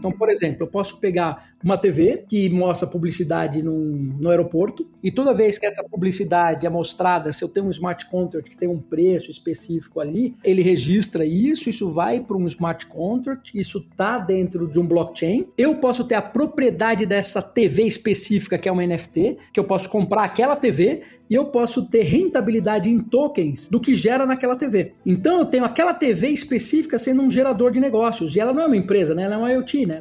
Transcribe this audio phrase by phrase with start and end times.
[0.00, 5.10] Então, por exemplo, eu posso pegar uma TV que mostra publicidade num, no aeroporto e
[5.10, 8.68] toda vez que essa publicidade é mostrada, se eu tenho um smart contract que tem
[8.68, 14.18] um preço específico ali, ele registra isso, isso vai para um smart contract, isso está
[14.18, 15.46] dentro de um blockchain.
[15.56, 19.90] Eu posso ter a propriedade dessa TV específica que é uma NFT, que eu posso
[19.90, 24.94] comprar aquela TV e eu posso ter rentabilidade em tokens do que gera naquela TV.
[25.06, 28.66] Então eu tenho aquela TV específica sendo um gerador de negócios, e ela não é
[28.66, 29.22] uma empresa, né?
[29.22, 29.99] ela é uma IoT, né?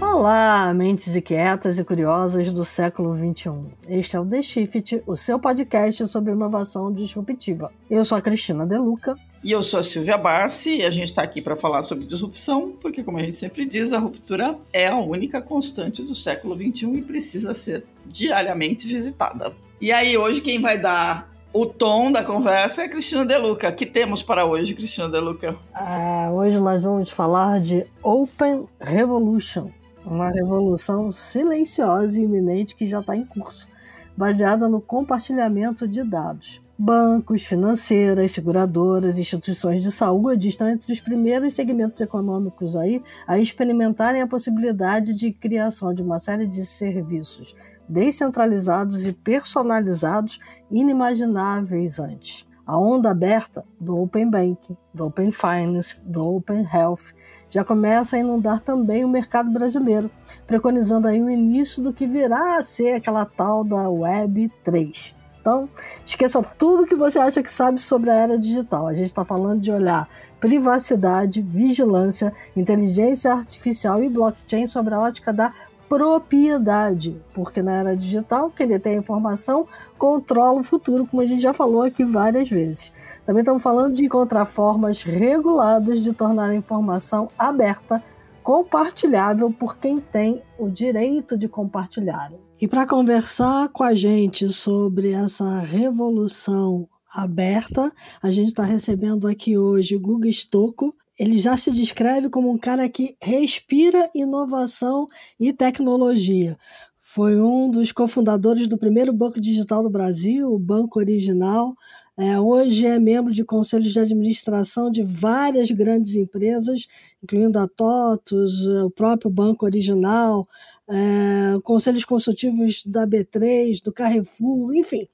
[0.00, 3.52] Olá, mentes inquietas e curiosas do século XXI.
[3.88, 7.72] Este é o The Shift, o seu podcast sobre inovação disruptiva.
[7.88, 11.22] Eu sou a Cristina Deluca e eu sou a Silvia Bassi e a gente está
[11.22, 14.96] aqui para falar sobre disrupção, porque, como a gente sempre diz, a ruptura é a
[14.96, 19.54] única constante do século XXI e precisa ser diariamente visitada.
[19.80, 23.72] E aí, hoje, quem vai dar o tom da conversa é Cristina Deluca.
[23.72, 25.56] que temos para hoje, Cristina Deluca?
[25.74, 29.70] Ah, hoje nós vamos falar de Open Revolution,
[30.04, 33.68] uma revolução silenciosa e iminente que já está em curso,
[34.16, 36.60] baseada no compartilhamento de dados.
[36.80, 44.22] Bancos, financeiras, seguradoras, instituições de saúde estão entre os primeiros segmentos econômicos aí a experimentarem
[44.22, 47.52] a possibilidade de criação de uma série de serviços
[47.88, 50.38] descentralizados e personalizados
[50.70, 52.46] inimagináveis antes.
[52.64, 57.12] A onda aberta do Open Banking, do Open Finance, do Open Health
[57.50, 60.08] já começa a inundar também o mercado brasileiro,
[60.46, 65.17] preconizando aí o início do que virá a ser aquela tal da Web 3.
[65.40, 65.68] Então,
[66.04, 68.86] esqueça tudo que você acha que sabe sobre a era digital.
[68.86, 70.08] A gente está falando de olhar
[70.40, 75.52] privacidade, vigilância, inteligência artificial e blockchain sobre a ótica da
[75.88, 79.66] propriedade, porque na era digital, quem detém a informação
[79.96, 82.92] controla o futuro, como a gente já falou aqui várias vezes.
[83.24, 88.02] Também estamos falando de encontrar formas reguladas de tornar a informação aberta,
[88.42, 92.30] compartilhável por quem tem o direito de compartilhar.
[92.60, 99.56] E para conversar com a gente sobre essa revolução aberta, a gente está recebendo aqui
[99.56, 100.92] hoje o Guga Stocco.
[101.16, 105.06] Ele já se descreve como um cara que respira inovação
[105.38, 106.58] e tecnologia.
[106.96, 111.76] Foi um dos cofundadores do primeiro banco digital do Brasil, o Banco Original.
[112.16, 116.88] É, hoje é membro de conselhos de administração de várias grandes empresas,
[117.22, 120.48] incluindo a TOTUS, o próprio Banco Original,
[120.88, 125.06] é, conselhos consultivos da B3, do Carrefour, enfim.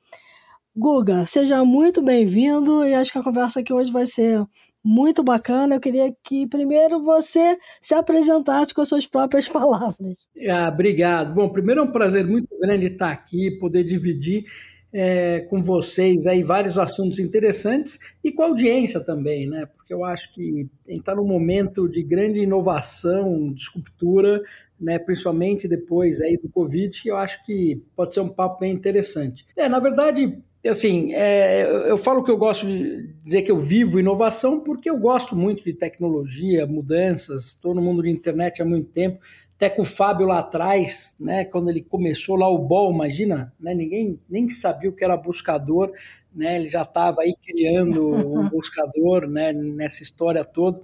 [0.77, 4.45] Guga, seja muito bem-vindo e acho que a conversa aqui hoje vai ser
[4.83, 5.77] muito bacana.
[5.77, 10.15] Eu queria que primeiro você se apresentasse com as suas próprias palavras.
[10.49, 11.35] Ah, obrigado.
[11.35, 14.45] Bom, primeiro é um prazer muito grande estar aqui, poder dividir
[14.93, 19.67] é, com vocês aí vários assuntos interessantes e com a audiência também, né?
[19.77, 24.41] Porque eu acho que a gente está num momento de grande inovação, de escultura,
[24.85, 29.47] né, principalmente depois aí do Covid, eu acho que pode ser um papo bem interessante.
[29.57, 33.99] É, na verdade, assim, é, eu falo que eu gosto de dizer que eu vivo
[33.99, 38.91] inovação porque eu gosto muito de tecnologia, mudanças, estou no mundo de internet há muito
[38.91, 39.21] tempo,
[39.57, 43.73] até com o Fábio lá atrás, né, quando ele começou lá o BOL, imagina, né,
[43.73, 45.93] ninguém nem sabia o que era buscador,
[46.35, 50.83] né, ele já estava aí criando um buscador, né, nessa história toda.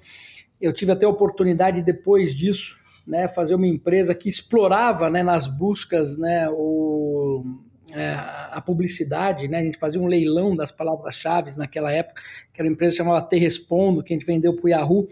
[0.59, 5.47] Eu tive até a oportunidade depois disso né, fazer uma empresa que explorava né, nas
[5.47, 7.45] buscas né, o,
[7.93, 12.23] é, a publicidade, né, a gente fazia um leilão das palavras-chave naquela época,
[12.53, 15.09] que era uma empresa que chamava Te Respondo, que a gente vendeu para o Yahoo.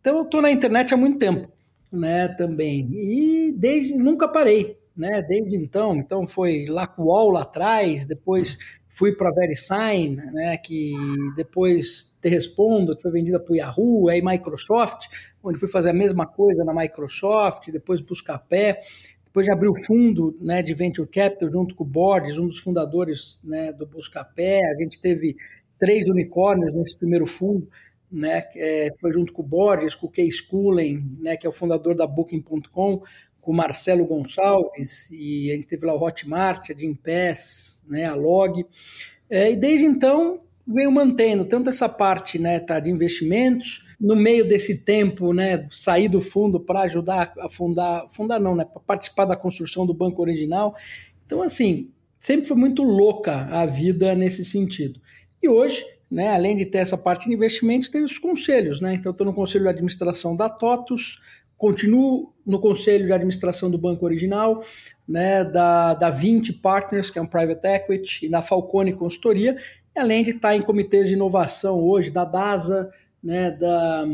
[0.00, 1.50] Então eu estou na internet há muito tempo
[1.92, 4.76] né, também, e desde nunca parei.
[4.96, 10.92] Né, desde então, então foi Lacual lá atrás, depois fui para a VeriSign, né, que
[11.36, 15.06] depois te respondo, que foi vendida para o Yahoo, aí Microsoft,
[15.42, 18.80] onde fui fazer a mesma coisa na Microsoft, depois Buscapé,
[19.24, 22.58] depois de abrir o fundo né, de Venture Capital junto com o Borges, um dos
[22.58, 25.36] fundadores né, do Buscapé, a gente teve
[25.78, 27.68] três unicórnios nesse primeiro fundo,
[28.10, 31.52] né, é, foi junto com o Borges, com o Case Coolen, né, que é o
[31.52, 33.02] fundador da Booking.com,
[33.40, 38.14] com o Marcelo Gonçalves, e a gente teve lá o Hotmart, a Gimpass, né, a
[38.14, 38.66] Log,
[39.30, 44.46] é, e desde então venho mantendo tanto essa parte né, tá, de investimentos, no meio
[44.46, 49.24] desse tempo, né, sair do fundo para ajudar a fundar, fundar não, né, para participar
[49.24, 50.74] da construção do banco original.
[51.26, 55.00] Então, assim, sempre foi muito louca a vida nesse sentido.
[55.42, 58.94] E hoje, né, além de ter essa parte de investimentos, tem os conselhos, né?
[58.94, 61.20] Então, estou no conselho de administração da TOTUS,
[61.56, 64.62] continuo no conselho de administração do banco original,
[65.06, 69.56] né, da, da 20 Partners, que é um private equity, e na Falcone Consultoria,
[69.98, 72.90] além de estar em comitês de inovação hoje da DASA,
[73.22, 74.04] né, da,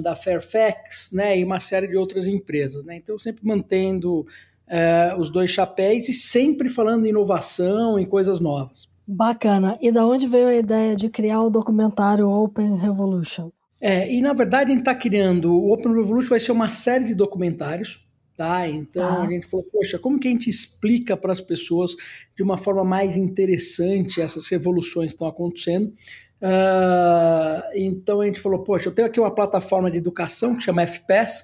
[0.00, 2.84] da Fairfax, né, e uma série de outras empresas.
[2.84, 2.96] Né?
[2.96, 4.26] Então, sempre mantendo
[4.66, 8.88] é, os dois chapéus e sempre falando em inovação, em coisas novas.
[9.06, 9.78] Bacana.
[9.80, 13.50] E da onde veio a ideia de criar o documentário Open Revolution?
[13.80, 17.04] É, e na verdade a gente está criando o Open Revolution vai ser uma série
[17.04, 18.05] de documentários,
[18.36, 18.68] tá?
[18.68, 19.22] Então ah.
[19.22, 21.96] a gente falou, poxa, como que a gente explica para as pessoas
[22.36, 25.92] de uma forma mais interessante essas revoluções que estão acontecendo?
[26.40, 30.82] Uh, então a gente falou, poxa, eu tenho aqui uma plataforma de educação que chama
[30.82, 31.42] FPS,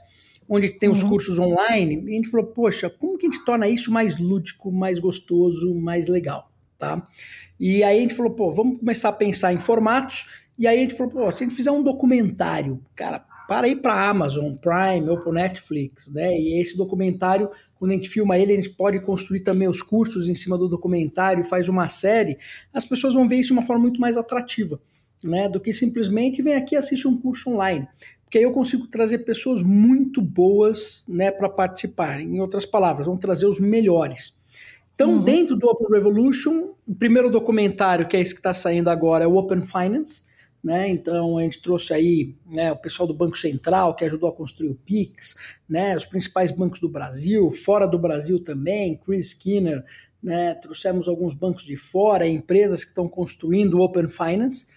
[0.49, 1.09] onde tem os uhum.
[1.09, 4.71] cursos online, e a gente falou, poxa, como que a gente torna isso mais lúdico,
[4.71, 7.09] mais gostoso, mais legal, tá?
[7.59, 10.27] E aí a gente falou, pô, vamos começar a pensar em formatos.
[10.59, 13.77] E aí a gente falou, pô, se a gente fizer um documentário, cara, para ir
[13.77, 16.33] para Amazon Prime ou para Netflix, né?
[16.35, 20.29] E esse documentário, quando a gente filma ele, a gente pode construir também os cursos
[20.29, 22.39] em cima do documentário, faz uma série,
[22.73, 24.81] as pessoas vão ver isso de uma forma muito mais atrativa,
[25.23, 25.49] né?
[25.49, 27.87] Do que simplesmente vem aqui e assiste um curso online.
[28.33, 32.19] Porque aí eu consigo trazer pessoas muito boas, né, para participar.
[32.19, 34.35] Em outras palavras, vão trazer os melhores.
[34.95, 35.23] Então, uhum.
[35.23, 39.27] dentro do Open Revolution, o primeiro documentário, que é esse que está saindo agora, é
[39.27, 40.32] o Open Finance.
[40.63, 40.89] Né?
[40.89, 44.69] Então, a gente trouxe aí né, o pessoal do Banco Central, que ajudou a construir
[44.69, 45.35] o PIX,
[45.69, 49.85] né, os principais bancos do Brasil, fora do Brasil também, Chris Skinner,
[50.23, 54.69] né, trouxemos alguns bancos de fora, empresas que estão construindo o Open Finance.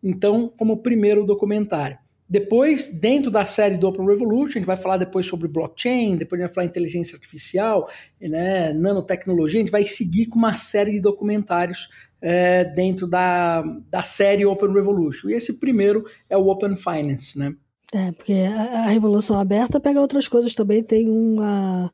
[0.00, 1.98] Então, como primeiro documentário.
[2.28, 6.40] Depois, dentro da série do Open Revolution, a gente vai falar depois sobre blockchain, depois
[6.40, 7.90] a gente vai falar inteligência artificial,
[8.20, 11.88] né, nanotecnologia, a gente vai seguir com uma série de documentários
[12.22, 15.28] é, dentro da, da série Open Revolution.
[15.28, 17.54] E esse primeiro é o Open Finance, né?
[17.92, 21.92] É, porque a, a Revolução Aberta pega outras coisas também, tem uma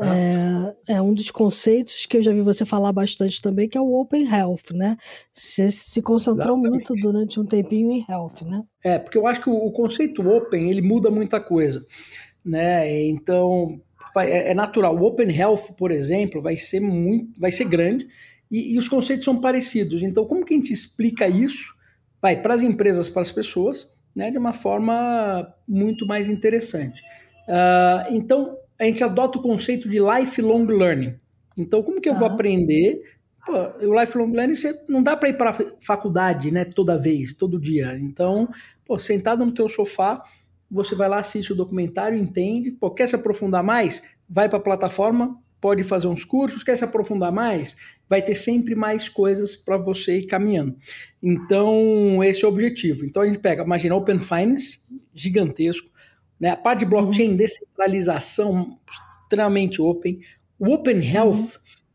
[0.00, 3.80] é, é, um dos conceitos que eu já vi você falar bastante também, que é
[3.80, 4.96] o Open Health, né?
[5.32, 6.90] Você se concentrou Exatamente.
[6.90, 8.62] muito durante um tempinho em Health, né?
[8.84, 11.84] É, porque eu acho que o, conceito Open, ele muda muita coisa,
[12.44, 13.06] né?
[13.08, 13.80] Então,
[14.18, 14.96] é, é natural.
[14.96, 18.06] O Open Health, por exemplo, vai ser muito, vai ser grande
[18.50, 20.02] e, e os conceitos são parecidos.
[20.02, 21.74] Então, como que a gente explica isso?
[22.20, 24.30] Vai para as empresas, para as pessoas, né?
[24.30, 27.00] De uma forma muito mais interessante.
[27.48, 31.14] Uh, então, a gente adota o conceito de lifelong learning.
[31.56, 33.02] Então, como que eu vou aprender?
[33.44, 33.52] Pô,
[33.86, 37.98] o lifelong learning você, não dá para ir para faculdade, né, toda vez, todo dia.
[37.98, 38.48] Então,
[38.84, 40.22] pô, sentado no teu sofá,
[40.70, 42.70] você vai lá, assiste o documentário, entende.
[42.70, 44.02] Pô, quer se aprofundar mais?
[44.28, 46.62] Vai para a plataforma, pode fazer uns cursos.
[46.62, 47.76] Quer se aprofundar mais?
[48.08, 50.76] Vai ter sempre mais coisas para você ir caminhando.
[51.22, 53.04] Então, esse é o objetivo.
[53.04, 54.80] Então, a gente pega, imagina, Open Finance,
[55.14, 55.90] gigantesco
[56.38, 56.50] né?
[56.50, 57.36] A parte de blockchain, uhum.
[57.36, 58.78] descentralização
[59.22, 60.20] extremamente open.
[60.58, 61.48] O Open Health uhum.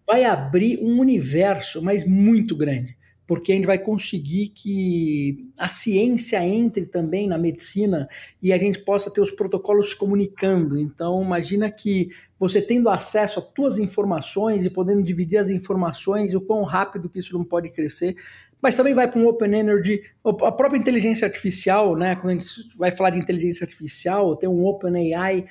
[0.06, 6.46] vai abrir um universo, mas muito grande, porque a gente vai conseguir que a ciência
[6.46, 8.08] entre também na medicina
[8.42, 10.78] e a gente possa ter os protocolos comunicando.
[10.78, 16.42] Então, imagina que você tendo acesso a suas informações e podendo dividir as informações, o
[16.42, 18.16] quão rápido que isso não pode crescer
[18.62, 22.16] mas também vai para um Open Energy, a própria inteligência artificial, né?
[22.16, 22.48] Quando a gente
[22.78, 25.46] vai falar de inteligência artificial, tem um Open AI,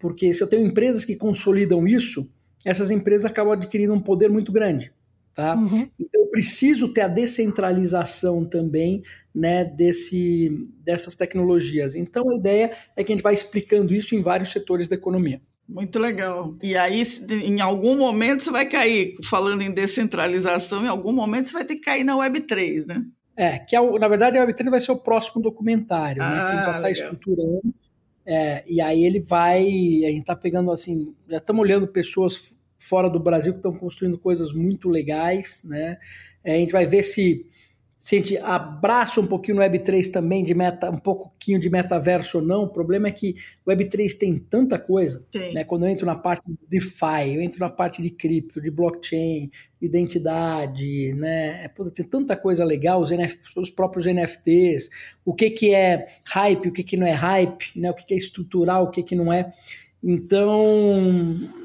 [0.00, 2.28] porque se eu tenho empresas que consolidam isso,
[2.64, 4.92] essas empresas acabam adquirindo um poder muito grande.
[5.36, 5.54] Tá?
[5.54, 5.86] Uhum.
[6.00, 9.02] Então eu preciso ter a descentralização também
[9.34, 10.50] né, desse,
[10.82, 11.94] dessas tecnologias.
[11.94, 15.42] Então a ideia é que a gente vai explicando isso em vários setores da economia.
[15.68, 16.56] Muito legal.
[16.62, 21.54] E aí, em algum momento, você vai cair, falando em descentralização, em algum momento você
[21.54, 23.04] vai ter que cair na Web3, né?
[23.36, 26.40] É, que é, na verdade a Web3 vai ser o próximo documentário, ah, né, que
[26.40, 27.74] a gente já está ah, estruturando.
[28.24, 32.55] É, e aí ele vai, a gente está pegando assim, já estamos olhando pessoas
[32.86, 35.98] fora do Brasil que estão construindo coisas muito legais, né?
[36.44, 37.46] É, a gente vai ver se
[38.06, 42.38] se a gente abraça um pouquinho no Web3 também, de meta, um pouquinho de metaverso
[42.38, 45.64] ou não, o problema é que o Web3 tem tanta coisa, né?
[45.64, 49.50] Quando eu entro na parte de DeFi, eu entro na parte de cripto, de blockchain,
[49.82, 51.64] identidade, né?
[51.64, 54.88] É, pô, tem tanta coisa legal, os, NF, os próprios NFTs,
[55.24, 57.90] o que, que é hype, o que, que não é hype, né?
[57.90, 59.52] O que, que é estrutural, o que, que não é.
[60.02, 60.62] Então,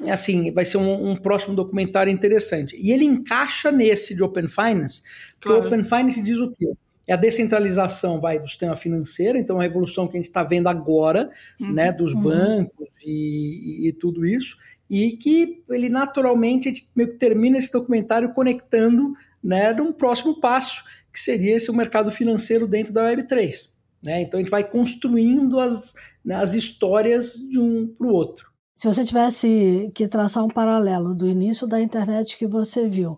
[0.09, 2.75] assim, vai ser um, um, próximo documentário interessante.
[2.75, 5.63] E ele encaixa nesse de Open Finance, porque claro.
[5.63, 6.71] o Open Finance diz o quê?
[7.07, 10.67] É a descentralização vai do sistema financeiro, então a revolução que a gente está vendo
[10.67, 11.73] agora, uhum.
[11.73, 12.21] né, dos uhum.
[12.21, 14.55] bancos e, e, tudo isso,
[14.89, 20.39] e que ele naturalmente a gente meio que termina esse documentário conectando, né, num próximo
[20.39, 23.71] passo, que seria esse o mercado financeiro dentro da Web3.
[24.03, 24.22] Né?
[24.22, 25.93] Então a gente vai construindo as,
[26.24, 28.51] né, as histórias de um para o outro.
[28.75, 33.17] Se você tivesse que traçar um paralelo do início da internet que você viu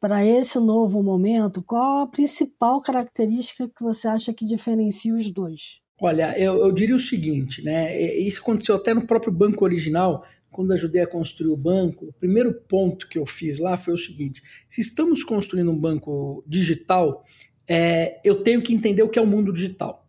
[0.00, 5.80] para esse novo momento, qual a principal característica que você acha que diferencia os dois?
[6.00, 8.18] Olha, eu, eu diria o seguinte, né?
[8.18, 12.06] Isso aconteceu até no próprio banco original, quando ajudei a construir o banco.
[12.06, 16.42] O primeiro ponto que eu fiz lá foi o seguinte: se estamos construindo um banco
[16.46, 17.24] digital,
[17.68, 20.01] é, eu tenho que entender o que é o mundo digital.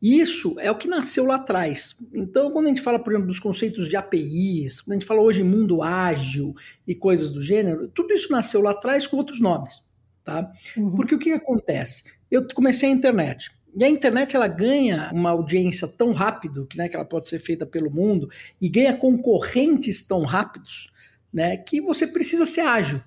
[0.00, 1.96] Isso é o que nasceu lá atrás.
[2.14, 5.20] Então, quando a gente fala, por exemplo, dos conceitos de APIs, quando a gente fala
[5.20, 6.54] hoje mundo ágil
[6.86, 9.82] e coisas do gênero, tudo isso nasceu lá atrás com outros nomes,
[10.24, 10.52] tá?
[10.76, 10.94] Uhum.
[10.96, 12.04] Porque o que acontece?
[12.30, 13.50] Eu comecei a internet.
[13.76, 17.38] E a internet ela ganha uma audiência tão rápido que, né, que ela pode ser
[17.38, 20.90] feita pelo mundo e ganha concorrentes tão rápidos
[21.32, 23.00] né, que você precisa ser ágil.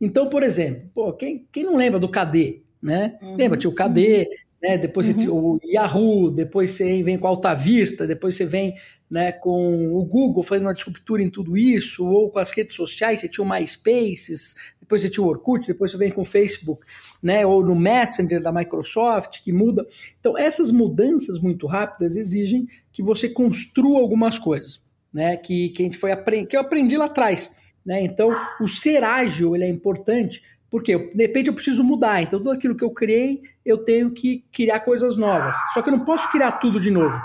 [0.00, 2.62] Então, por exemplo, pô, quem, quem não lembra do KD?
[2.80, 3.18] Né?
[3.20, 3.36] Uhum.
[3.36, 4.28] Lembra, tinha o KD,
[4.66, 4.76] né?
[4.76, 5.54] Depois uhum.
[5.54, 8.74] o Yahoo, depois você vem com a Alta Vista, depois você vem
[9.08, 13.20] né, com o Google fazendo uma disruptura em tudo isso, ou com as redes sociais,
[13.20, 16.84] você tinha o MySpaces, depois você tinha o Orkut, depois você vem com o Facebook,
[17.22, 19.86] né, ou no Messenger da Microsoft, que muda.
[20.18, 24.82] Então, essas mudanças muito rápidas exigem que você construa algumas coisas,
[25.12, 26.46] né, que, que a gente foi aprend...
[26.48, 27.52] que eu aprendi lá atrás.
[27.84, 28.02] Né?
[28.02, 32.50] Então, o ser ágil ele é importante porque de repente eu preciso mudar, então tudo
[32.50, 35.54] aquilo que eu criei, eu tenho que criar coisas novas.
[35.72, 37.18] Só que eu não posso criar tudo de novo.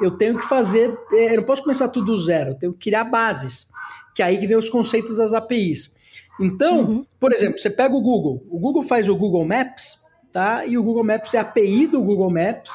[0.00, 2.90] Eu tenho que fazer, é, eu não posso começar tudo do zero, eu tenho que
[2.90, 3.68] criar bases,
[4.14, 5.94] que é aí que vem os conceitos das APIs.
[6.38, 7.06] Então, uhum.
[7.18, 10.66] por exemplo, você pega o Google, o Google faz o Google Maps, tá?
[10.66, 12.70] E o Google Maps é a API do Google Maps,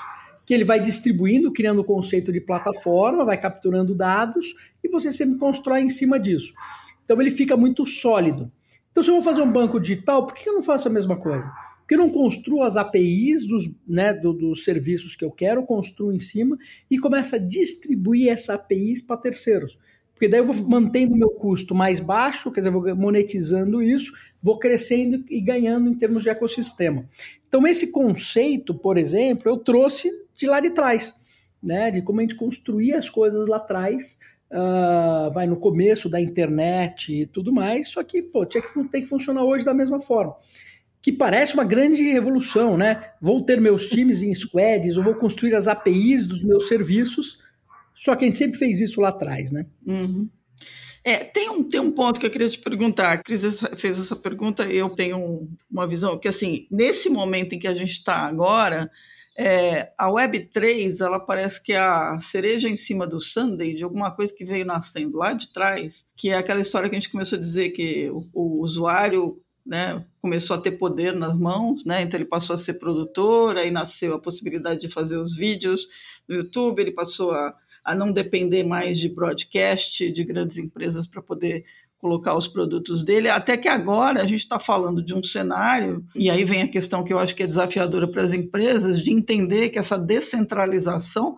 [0.45, 5.37] que ele vai distribuindo, criando o conceito de plataforma, vai capturando dados e você sempre
[5.37, 6.53] constrói em cima disso.
[7.05, 8.51] Então ele fica muito sólido.
[8.91, 11.17] Então, se eu vou fazer um banco digital, por que eu não faço a mesma
[11.17, 11.49] coisa?
[11.79, 16.13] Porque eu não construo as APIs dos, né, do, dos serviços que eu quero, construo
[16.13, 16.57] em cima
[16.89, 19.77] e começo a distribuir essa APIs para terceiros.
[20.13, 24.13] Porque daí eu vou mantendo o meu custo mais baixo, quer dizer, vou monetizando isso,
[24.41, 27.09] vou crescendo e ganhando em termos de ecossistema.
[27.47, 31.13] Então, esse conceito, por exemplo, eu trouxe de lá de trás,
[31.61, 31.91] né?
[31.91, 34.19] De como a gente construía as coisas lá atrás
[34.51, 39.01] uh, vai no começo da internet e tudo mais, só que pô, tinha que, tem
[39.01, 40.35] que funcionar hoje da mesma forma.
[41.01, 43.11] Que parece uma grande revolução, né?
[43.19, 47.39] Vou ter meus times em squads, ou vou construir as APIs dos meus serviços,
[47.95, 49.65] só que a gente sempre fez isso lá atrás, né?
[49.85, 50.29] Uhum.
[51.03, 53.11] É, tem um, tem um ponto que eu queria te perguntar.
[53.11, 53.41] A Cris
[53.75, 57.91] fez essa pergunta eu tenho uma visão que, assim, nesse momento em que a gente
[57.91, 58.89] está agora,
[59.37, 64.11] é, a Web3, ela parece que é a cereja em cima do Sunday de alguma
[64.11, 67.37] coisa que veio nascendo lá de trás, que é aquela história que a gente começou
[67.37, 72.19] a dizer que o, o usuário né, começou a ter poder nas mãos, né, então
[72.19, 75.87] ele passou a ser produtor, aí nasceu a possibilidade de fazer os vídeos
[76.27, 81.21] no YouTube, ele passou a, a não depender mais de broadcast de grandes empresas para
[81.21, 81.63] poder
[82.01, 86.31] colocar os produtos dele, até que agora a gente está falando de um cenário, e
[86.31, 89.69] aí vem a questão que eu acho que é desafiadora para as empresas, de entender
[89.69, 91.37] que essa descentralização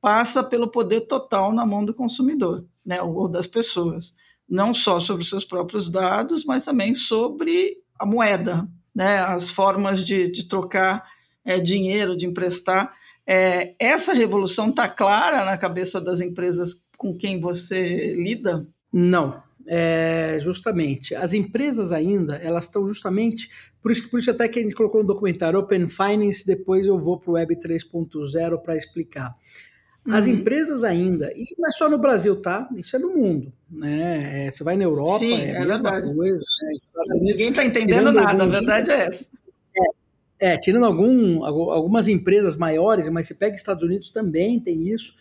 [0.00, 4.14] passa pelo poder total na mão do consumidor, né, ou das pessoas,
[4.48, 10.04] não só sobre os seus próprios dados, mas também sobre a moeda, né, as formas
[10.04, 11.04] de, de trocar
[11.44, 12.92] é, dinheiro, de emprestar.
[13.24, 18.66] É, essa revolução está clara na cabeça das empresas com quem você lida?
[18.92, 21.14] Não, é, justamente.
[21.14, 23.48] As empresas ainda, elas estão justamente,
[23.82, 26.86] por isso que por isso até que a gente colocou no documentário Open Finance, depois
[26.86, 29.34] eu vou para o Web 3.0 para explicar.
[30.08, 30.32] As uhum.
[30.32, 32.66] empresas ainda, e não é só no Brasil, tá?
[32.74, 33.52] Isso é no mundo.
[33.70, 34.46] Né?
[34.46, 36.14] É, você vai na Europa, Sim, é, é a mesma verdade.
[36.14, 36.38] coisa.
[36.38, 37.20] Né?
[37.20, 39.28] Ninguém está entendendo nada, a verdade é essa.
[40.40, 45.14] É, é, tirando algum, algumas empresas maiores, mas você pega Estados Unidos também tem isso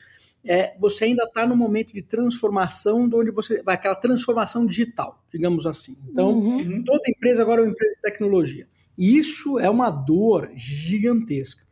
[0.45, 5.65] é, você ainda está no momento de transformação, onde você vai aquela transformação digital, digamos
[5.65, 5.97] assim.
[6.09, 6.83] Então, uhum.
[6.83, 8.67] toda empresa agora é uma empresa de tecnologia.
[8.97, 11.63] E isso é uma dor gigantesca.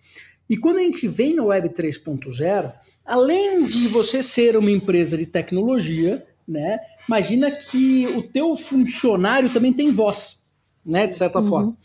[0.49, 2.73] E quando a gente vem no Web 3.0,
[3.05, 9.73] além de você ser uma empresa de tecnologia, né, imagina que o teu funcionário também
[9.73, 10.43] tem voz,
[10.85, 11.47] né, de certa uhum.
[11.47, 11.77] forma.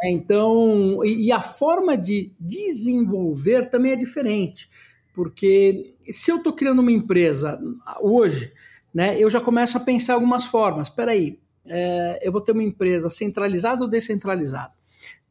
[0.00, 4.68] É, então, e, e a forma de desenvolver também é diferente.
[5.14, 7.60] Porque se eu estou criando uma empresa
[8.00, 8.52] hoje,
[8.92, 10.88] né, eu já começo a pensar algumas formas.
[10.88, 14.72] Espera aí, é, eu vou ter uma empresa centralizada ou descentralizada?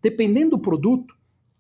[0.01, 1.15] Dependendo do produto,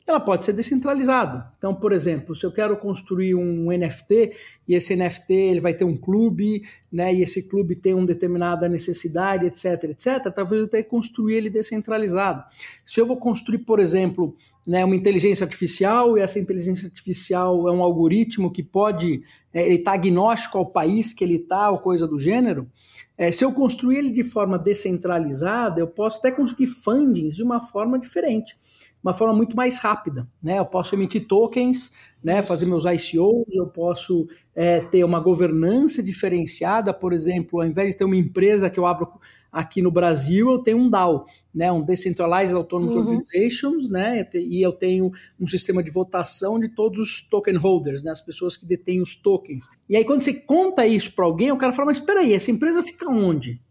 [0.05, 1.49] ela pode ser descentralizada.
[1.57, 4.33] Então, por exemplo, se eu quero construir um NFT
[4.67, 8.67] e esse NFT ele vai ter um clube, né, e esse clube tem uma determinada
[8.67, 12.43] necessidade, etc, etc, talvez eu tenha que construir ele descentralizado.
[12.83, 14.35] Se eu vou construir, por exemplo,
[14.67, 19.75] né, uma inteligência artificial e essa inteligência artificial é um algoritmo que pode, é, ele
[19.75, 22.69] está agnóstico ao país que ele está, ou coisa do gênero,
[23.17, 27.61] é, se eu construir ele de forma descentralizada, eu posso até conseguir fundings de uma
[27.61, 28.57] forma diferente
[29.03, 30.25] uma forma muito mais rápida.
[30.41, 30.57] Né?
[30.57, 31.91] Eu posso emitir tokens,
[32.23, 37.89] né, fazer meus ICOs, eu posso é, ter uma governança diferenciada, por exemplo, ao invés
[37.89, 39.11] de ter uma empresa que eu abro
[39.51, 43.01] aqui no Brasil, eu tenho um DAO, né, um Decentralized Autonomous uhum.
[43.01, 48.11] Organizations, né, e eu tenho um sistema de votação de todos os token holders, né,
[48.11, 49.65] as pessoas que detêm os tokens.
[49.89, 52.49] E aí quando você conta isso para alguém, o cara fala, mas espera aí, essa
[52.49, 53.61] empresa fica onde?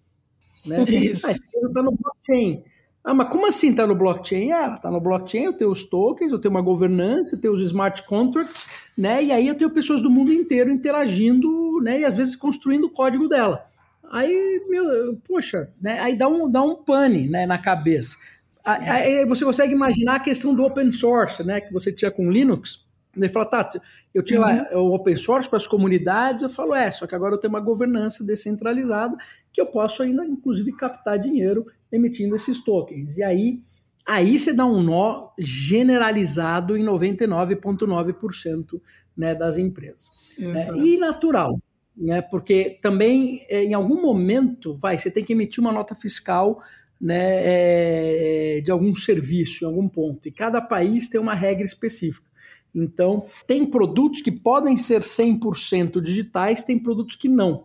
[0.65, 0.83] Né?
[0.89, 1.27] Isso.
[1.27, 2.62] Ah, essa empresa está no blockchain.
[3.05, 4.53] Ah, mas como assim está no blockchain?
[4.53, 7.53] Ah, ela está no blockchain, eu tenho os tokens, eu tenho uma governança, eu tenho
[7.53, 9.25] os smart contracts, né?
[9.25, 12.01] E aí eu tenho pessoas do mundo inteiro interagindo, né?
[12.01, 13.67] E às vezes construindo o código dela.
[14.11, 15.99] Aí, meu, poxa, né?
[16.01, 18.17] Aí dá um, dá um pane né, na cabeça.
[18.65, 21.61] Aí você consegue imaginar a questão do open source, né?
[21.61, 22.87] Que você tinha com Linux.
[23.16, 23.81] Ele fala, tá,
[24.14, 24.47] eu tinha uhum.
[24.47, 27.52] lá o open source para as comunidades, eu falo, é, só que agora eu tenho
[27.52, 29.16] uma governança descentralizada
[29.52, 33.19] que eu posso ainda, inclusive, captar dinheiro emitindo esses tokens.
[33.19, 33.61] E aí,
[34.07, 38.81] aí você dá um nó generalizado em 99,9%
[39.16, 40.09] né, das empresas.
[40.38, 40.69] Né?
[40.76, 41.61] E natural,
[41.97, 42.23] né?
[42.23, 46.62] Porque também, é, em algum momento, vai, você tem que emitir uma nota fiscal
[46.99, 50.28] né, é, de algum serviço, em algum ponto.
[50.28, 52.32] E cada país tem uma regra específica.
[52.75, 57.64] Então, tem produtos que podem ser 100% digitais, tem produtos que não.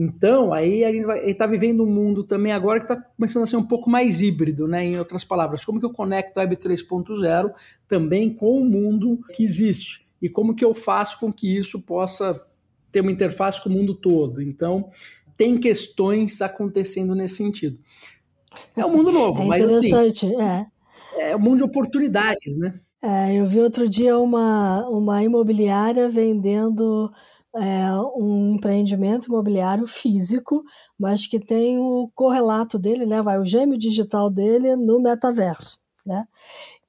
[0.00, 3.56] Então, aí a gente está vivendo um mundo também agora que está começando a ser
[3.56, 4.84] um pouco mais híbrido, né?
[4.84, 7.52] Em outras palavras, como que eu conecto a Web 3.0
[7.88, 10.06] também com o mundo que existe?
[10.22, 12.40] E como que eu faço com que isso possa
[12.92, 14.40] ter uma interface com o mundo todo?
[14.40, 14.88] Então,
[15.36, 17.76] tem questões acontecendo nesse sentido.
[18.76, 19.92] É um mundo novo, é mas assim.
[20.40, 21.30] É.
[21.30, 22.78] é um mundo de oportunidades, né?
[23.02, 27.12] É, eu vi outro dia uma, uma imobiliária vendendo
[27.54, 30.64] é, um empreendimento imobiliário físico,
[30.98, 36.26] mas que tem o correlato dele, né, vai o gêmeo digital dele no metaverso, né?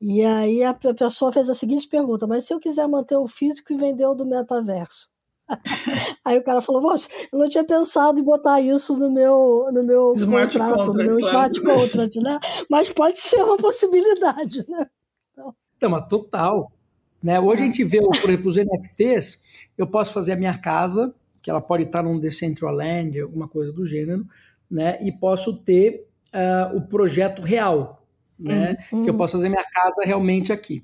[0.01, 3.73] E aí a pessoa fez a seguinte pergunta: mas se eu quiser manter o físico
[3.73, 5.09] e vender o do metaverso?
[6.23, 9.83] Aí o cara falou: Poxa, eu não tinha pensado em botar isso no meu, no
[9.83, 11.51] meu smart contrato, contract, no meu claro.
[11.53, 12.39] smart contract, né?
[12.69, 14.87] Mas pode ser uma possibilidade, né?
[15.79, 16.71] Então mas total.
[17.23, 17.39] Né?
[17.39, 19.41] Hoje a gente vê, por exemplo, os NFTs,
[19.77, 23.85] eu posso fazer a minha casa, que ela pode estar num Decentraland, alguma coisa do
[23.85, 24.27] gênero,
[24.69, 24.97] né?
[25.01, 28.05] e posso ter uh, o projeto real,
[28.37, 28.77] né?
[28.91, 29.03] Uhum.
[29.03, 30.83] que eu posso fazer minha casa realmente aqui.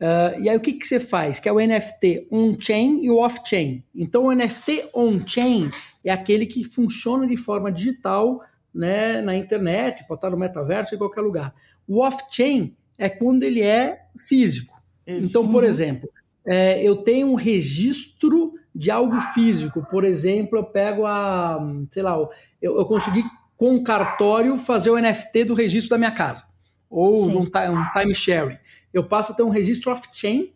[0.00, 1.38] Uh, e aí o que, que você faz?
[1.38, 3.84] Que é o NFT on-chain e o off-chain.
[3.94, 5.70] Então o NFT on-chain
[6.02, 8.40] é aquele que funciona de forma digital
[8.74, 11.54] né, na internet, pode estar no metaverso, em qualquer lugar.
[11.86, 14.78] O off-chain é quando ele é físico.
[15.06, 15.30] Isso.
[15.30, 16.06] Então, por exemplo,
[16.46, 19.84] é, eu tenho um registro de algo físico.
[19.90, 21.58] Por exemplo, eu pego a,
[21.90, 22.16] sei lá,
[22.60, 23.24] eu, eu consegui
[23.56, 26.44] com um cartório fazer o NFT do registro da minha casa
[26.90, 28.58] ou um, um time sharing.
[28.92, 30.52] Eu passo a ter um registro off-chain,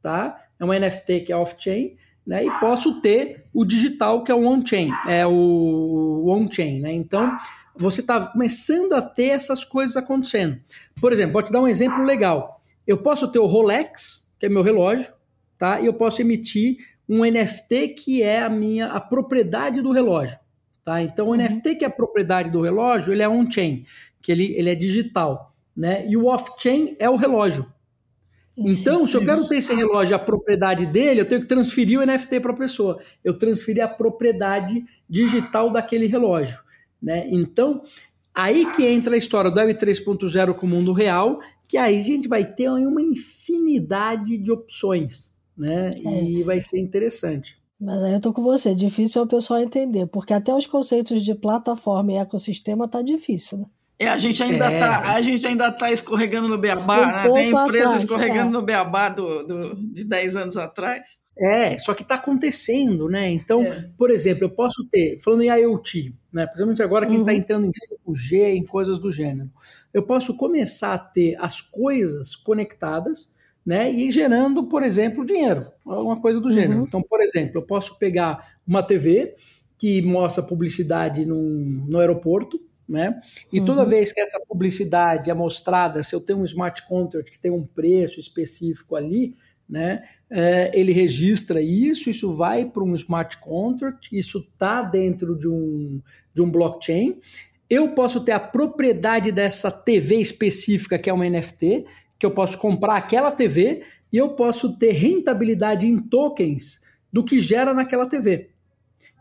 [0.00, 0.40] tá?
[0.58, 2.44] É um NFT que é off-chain, né?
[2.44, 6.92] E posso ter o digital que é o on-chain, é o on-chain, né?
[6.92, 7.36] Então
[7.76, 10.58] você está começando a ter essas coisas acontecendo.
[11.00, 12.62] Por exemplo, vou te dar um exemplo legal.
[12.86, 15.12] Eu posso ter o Rolex, que é meu relógio,
[15.58, 15.80] tá?
[15.80, 16.76] E eu posso emitir
[17.08, 20.38] um NFT que é a minha a propriedade do relógio,
[20.82, 21.02] tá?
[21.02, 21.36] Então o uhum.
[21.36, 23.84] NFT que é a propriedade do relógio, ele é on-chain,
[24.22, 26.06] que ele, ele é digital, né?
[26.06, 27.66] E o off-chain é o relógio.
[28.56, 32.06] Então, se eu quero ter esse relógio, a propriedade dele, eu tenho que transferir o
[32.06, 33.00] NFT para a pessoa.
[33.22, 36.58] Eu transferi a propriedade digital daquele relógio.
[37.02, 37.26] Né?
[37.28, 37.82] Então,
[38.32, 42.00] aí que entra a história do Web 3.0 com o mundo real que aí a
[42.00, 45.94] gente vai ter uma infinidade de opções, né?
[46.04, 46.24] É.
[46.24, 47.58] E vai ser interessante.
[47.80, 51.22] Mas aí eu tô com você, é difícil o pessoal entender, porque até os conceitos
[51.24, 53.66] de plataforma e ecossistema tá difícil, né?
[53.98, 54.78] É, a gente ainda é.
[54.78, 57.22] tá, a gente ainda tá escorregando no beabá, um né?
[57.22, 58.52] Tem empresa atrás, escorregando é.
[58.52, 61.02] no beabá do, do, de 10 anos atrás.
[61.36, 63.28] É, só que está acontecendo, né?
[63.30, 63.88] Então, é.
[63.96, 66.46] por exemplo, eu posso ter, falando em IoT, né?
[66.46, 67.38] Principalmente agora quem está uhum.
[67.38, 67.72] entrando em
[68.06, 69.50] 5G, em coisas do gênero
[69.94, 73.30] eu posso começar a ter as coisas conectadas
[73.64, 76.80] né, e gerando, por exemplo, dinheiro, alguma coisa do gênero.
[76.80, 76.84] Uhum.
[76.86, 79.36] Então, por exemplo, eu posso pegar uma TV
[79.78, 83.20] que mostra publicidade num, no aeroporto, né?
[83.52, 83.88] E toda uhum.
[83.88, 87.64] vez que essa publicidade é mostrada, se eu tenho um smart contract que tem um
[87.64, 89.34] preço específico ali,
[89.68, 90.02] né?
[90.30, 96.00] É, ele registra isso, isso vai para um smart contract, isso está dentro de um,
[96.34, 97.18] de um blockchain.
[97.68, 101.86] Eu posso ter a propriedade dessa TV específica, que é uma NFT,
[102.18, 107.40] que eu posso comprar aquela TV e eu posso ter rentabilidade em tokens do que
[107.40, 108.50] gera naquela TV.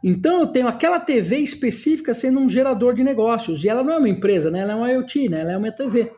[0.04, 3.64] Então eu tenho aquela TV específica sendo um gerador de negócios.
[3.64, 4.60] E ela não é uma empresa, né?
[4.60, 5.42] ela é uma IoT, né?
[5.42, 6.12] ela é uma TV.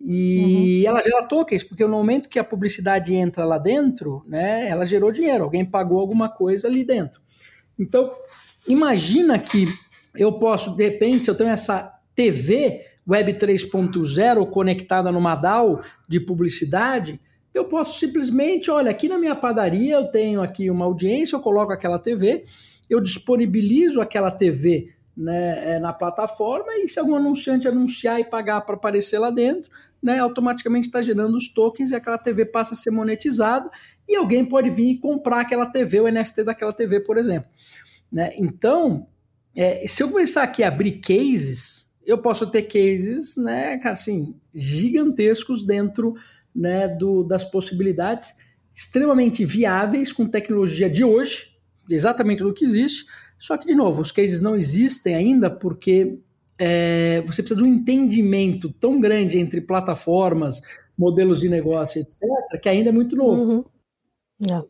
[0.00, 0.90] E uhum.
[0.90, 5.10] ela gera tokens, porque no momento que a publicidade entra lá dentro, né, ela gerou
[5.10, 7.20] dinheiro, alguém pagou alguma coisa ali dentro.
[7.76, 8.12] Então,
[8.66, 9.66] imagina que
[10.14, 16.20] eu posso, de repente, se eu tenho essa TV Web 3.0 conectada no Madal de
[16.20, 17.20] publicidade,
[17.52, 21.72] eu posso simplesmente, olha, aqui na minha padaria eu tenho aqui uma audiência, eu coloco
[21.72, 22.44] aquela TV,
[22.88, 28.60] eu disponibilizo aquela TV né, é, na plataforma e se algum anunciante anunciar e pagar
[28.60, 29.68] para aparecer lá dentro,
[30.00, 33.68] né, automaticamente está gerando os tokens e aquela TV passa a ser monetizada
[34.08, 37.50] e alguém pode vir e comprar aquela TV, o NFT daquela TV, por exemplo.
[38.10, 38.32] Né?
[38.36, 39.08] Então,
[39.56, 45.66] é, se eu começar aqui a abrir cases, eu posso ter cases né, assim, gigantescos
[45.66, 46.14] dentro
[46.54, 48.34] né, do, das possibilidades,
[48.72, 51.57] extremamente viáveis com tecnologia de hoje,
[51.88, 53.04] exatamente do que existe,
[53.38, 56.18] só que, de novo, os cases não existem ainda porque
[56.58, 60.60] é, você precisa de um entendimento tão grande entre plataformas,
[60.96, 63.42] modelos de negócio, etc., que ainda é muito novo.
[63.42, 63.64] Uhum.
[64.50, 64.64] É,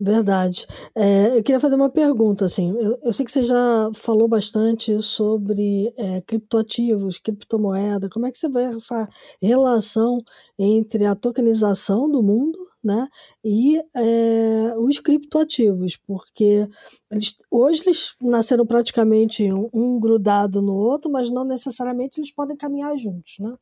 [0.00, 0.66] verdade.
[0.94, 5.00] É, eu queria fazer uma pergunta, assim, eu, eu, sei que você já falou bastante
[5.02, 9.08] sobre é, criptoativos, criptomoeda, como é que você vê essa
[9.40, 10.18] relação
[10.58, 13.06] entre a tokenização do mundo né?
[13.44, 16.66] E é, os criptoativos, porque
[17.10, 22.56] eles, hoje eles nasceram praticamente um, um, grudado no outro, mas não necessariamente eles podem
[22.56, 23.54] caminhar juntos, né?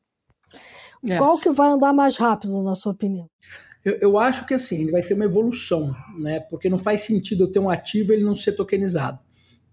[1.09, 1.19] É.
[1.19, 3.29] Qual que vai andar mais rápido, na sua opinião?
[3.85, 6.41] Eu, eu, acho que assim, ele vai ter uma evolução, né?
[6.41, 9.19] Porque não faz sentido eu ter um ativo e ele não ser tokenizado.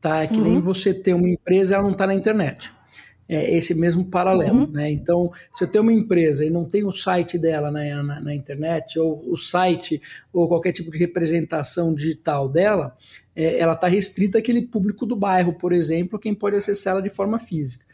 [0.02, 0.24] Tá?
[0.24, 0.44] É que uhum.
[0.44, 2.74] nem você ter uma empresa e ela não está na internet
[3.28, 4.62] é, esse mesmo paralelo.
[4.62, 4.68] Uhum.
[4.68, 4.92] Né?
[4.92, 8.34] Então, se eu tenho uma empresa e não tem o site dela na, na, na,
[8.36, 12.96] internet, ou o site, ou qualquer tipo de representação digital dela,
[13.36, 17.10] é, ela está restrita àquele público do bairro, por exemplo, quem pode acessar ela de
[17.10, 17.86] forma física.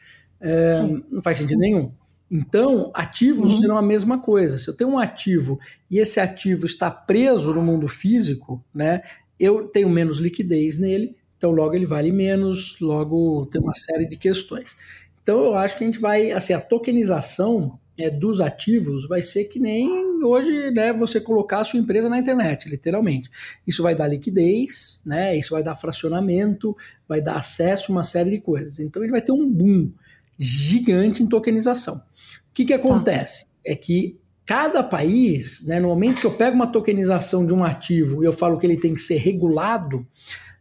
[0.41, 0.79] É,
[1.11, 1.91] não faz sentido nenhum.
[2.31, 3.59] Então, ativos uhum.
[3.59, 4.57] serão a mesma coisa.
[4.57, 9.01] Se eu tenho um ativo e esse ativo está preso no mundo físico, né,
[9.39, 14.17] eu tenho menos liquidez nele, então logo ele vale menos, logo tem uma série de
[14.17, 14.75] questões.
[15.29, 19.43] Então eu acho que a gente vai, assim, a tokenização é, dos ativos vai ser
[19.43, 23.29] que nem hoje, né, você colocar a sua empresa na internet, literalmente.
[23.67, 26.75] Isso vai dar liquidez, né, isso vai dar fracionamento,
[27.07, 28.79] vai dar acesso a uma série de coisas.
[28.79, 29.91] Então ele vai ter um boom
[30.35, 31.97] gigante em tokenização.
[31.97, 32.01] O
[32.51, 33.45] que, que acontece?
[33.63, 38.23] É que cada país, né, no momento que eu pego uma tokenização de um ativo
[38.23, 40.03] e eu falo que ele tem que ser regulado,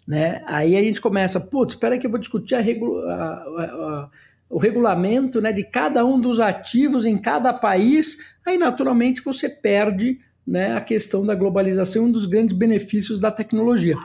[0.06, 4.10] né, aí a gente começa, putz, espera que eu vou discutir a, regula a, a,
[4.48, 10.18] o regulamento né, de cada um dos ativos em cada país, aí naturalmente você perde
[10.46, 13.96] né, a questão da globalização, um dos grandes benefícios da tecnologia.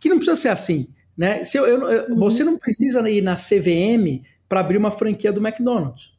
[0.00, 0.88] Que não precisa ser assim.
[1.16, 1.44] Né?
[1.44, 2.16] Se eu, eu, uhum.
[2.16, 6.12] Você não precisa ir na CVM para abrir uma franquia do McDonald's.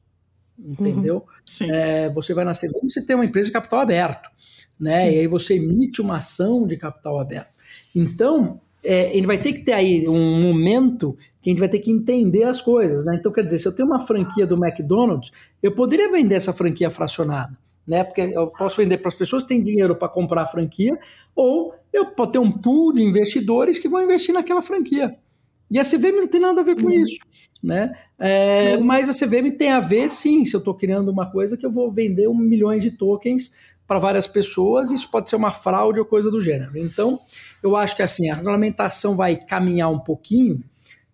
[0.60, 1.26] Entendeu?
[1.60, 1.74] Uhum.
[1.74, 4.30] É, você vai na CVM, você tem uma empresa de capital aberto.
[4.80, 5.16] Né?
[5.16, 7.50] E aí você emite uma ação de capital aberto.
[7.96, 11.80] Então, é, ele vai ter que ter aí um momento que a gente vai ter
[11.80, 13.16] que entender as coisas, né?
[13.20, 16.92] Então, quer dizer, se eu tenho uma franquia do McDonald's, eu poderia vender essa franquia
[16.92, 18.04] fracionada, né?
[18.04, 20.98] Porque eu posso vender para as pessoas que têm dinheiro para comprar a franquia,
[21.36, 25.18] ou eu posso ter um pool de investidores que vão investir naquela franquia.
[25.70, 26.92] E a CVM não tem nada a ver com uhum.
[26.92, 27.18] isso,
[27.64, 27.94] né?
[28.20, 28.84] É, uhum.
[28.84, 31.72] Mas a CVM tem a ver, sim, se eu estou criando uma coisa que eu
[31.72, 33.52] vou vender um milhões de tokens
[33.88, 36.78] para várias pessoas, isso pode ser uma fraude ou coisa do gênero.
[36.78, 37.20] Então,
[37.64, 40.64] eu acho que assim, a regulamentação vai caminhar um pouquinho,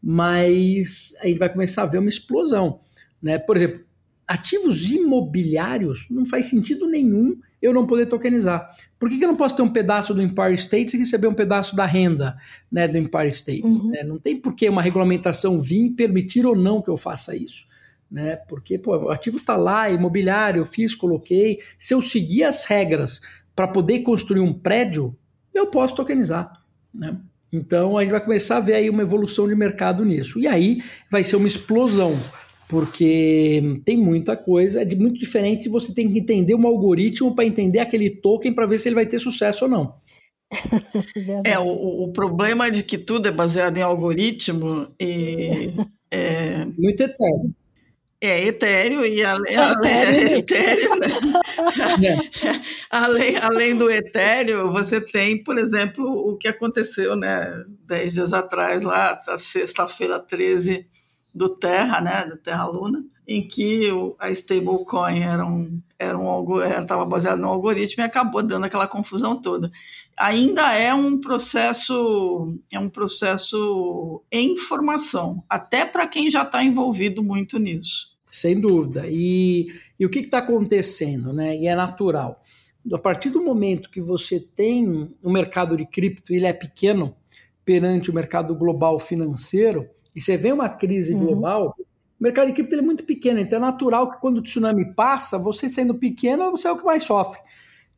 [0.09, 2.79] mas aí vai começar a ver uma explosão.
[3.21, 3.37] Né?
[3.37, 3.81] Por exemplo,
[4.25, 8.69] ativos imobiliários não faz sentido nenhum eu não poder tokenizar.
[8.97, 11.33] Por que, que eu não posso ter um pedaço do Empire State e receber um
[11.33, 12.37] pedaço da renda
[12.71, 13.65] né, do Empire State?
[13.65, 13.95] Uhum.
[13.95, 17.67] É, não tem por que uma regulamentação vir permitir ou não que eu faça isso
[18.09, 18.37] né?
[18.47, 21.59] Porque pô, o ativo está lá, imobiliário, eu fiz, coloquei.
[21.77, 23.19] Se eu seguir as regras
[23.53, 25.13] para poder construir um prédio,
[25.53, 26.53] eu posso tokenizar,
[26.93, 27.19] né?
[27.51, 30.39] Então a gente vai começar a ver aí uma evolução de mercado nisso.
[30.39, 32.17] E aí vai ser uma explosão,
[32.67, 37.45] porque tem muita coisa, é de muito diferente, você tem que entender um algoritmo para
[37.45, 39.95] entender aquele token para ver se ele vai ter sucesso ou não.
[41.43, 45.73] é, o, o problema de que tudo é baseado em algoritmo e
[46.11, 46.65] É...
[46.65, 47.53] Muito etéreo.
[48.19, 51.07] É etéreo e além, além, etéreo, né?
[52.03, 52.61] é.
[52.89, 58.81] além, além do etéreo, você tem, por exemplo, o que aconteceu né, dez dias atrás,
[58.81, 60.87] lá, sexta-feira 13
[61.37, 67.05] do Terra, né, do Terra Luna, em que a stablecoin era um, era um, estava
[67.05, 69.71] baseado no algoritmo e acabou dando aquela confusão toda.
[70.17, 77.21] Ainda é um processo, é um processo em formação, até para quem já está envolvido
[77.21, 78.15] muito nisso.
[78.31, 79.05] Sem dúvida.
[79.07, 79.67] E,
[79.99, 81.55] e o que está acontecendo, né?
[81.55, 82.41] E é natural.
[82.91, 87.15] A partir do momento que você tem um mercado de cripto, ele é pequeno
[87.65, 91.19] perante o mercado global financeiro, e você vê uma crise uhum.
[91.19, 94.95] global, o mercado de cripto é muito pequeno, então é natural que quando o tsunami
[94.95, 97.39] passa, você sendo pequeno, você é o que mais sofre.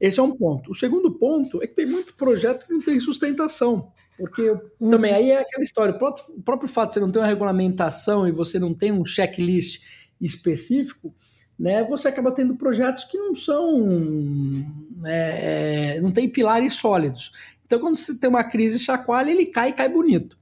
[0.01, 0.69] Esse é um ponto.
[0.69, 3.93] O segundo ponto é que tem muito projeto que não tem sustentação.
[4.17, 4.89] Porque uhum.
[4.89, 7.27] também aí é aquela história, o próprio, o próprio fato de você não ter uma
[7.27, 9.81] regulamentação e você não tem um checklist
[10.19, 11.15] específico,
[11.57, 13.87] né, você acaba tendo projetos que não são.
[15.05, 17.31] É, não tem pilares sólidos.
[17.65, 20.38] Então, quando você tem uma crise chacoalha, ele cai e cai bonito.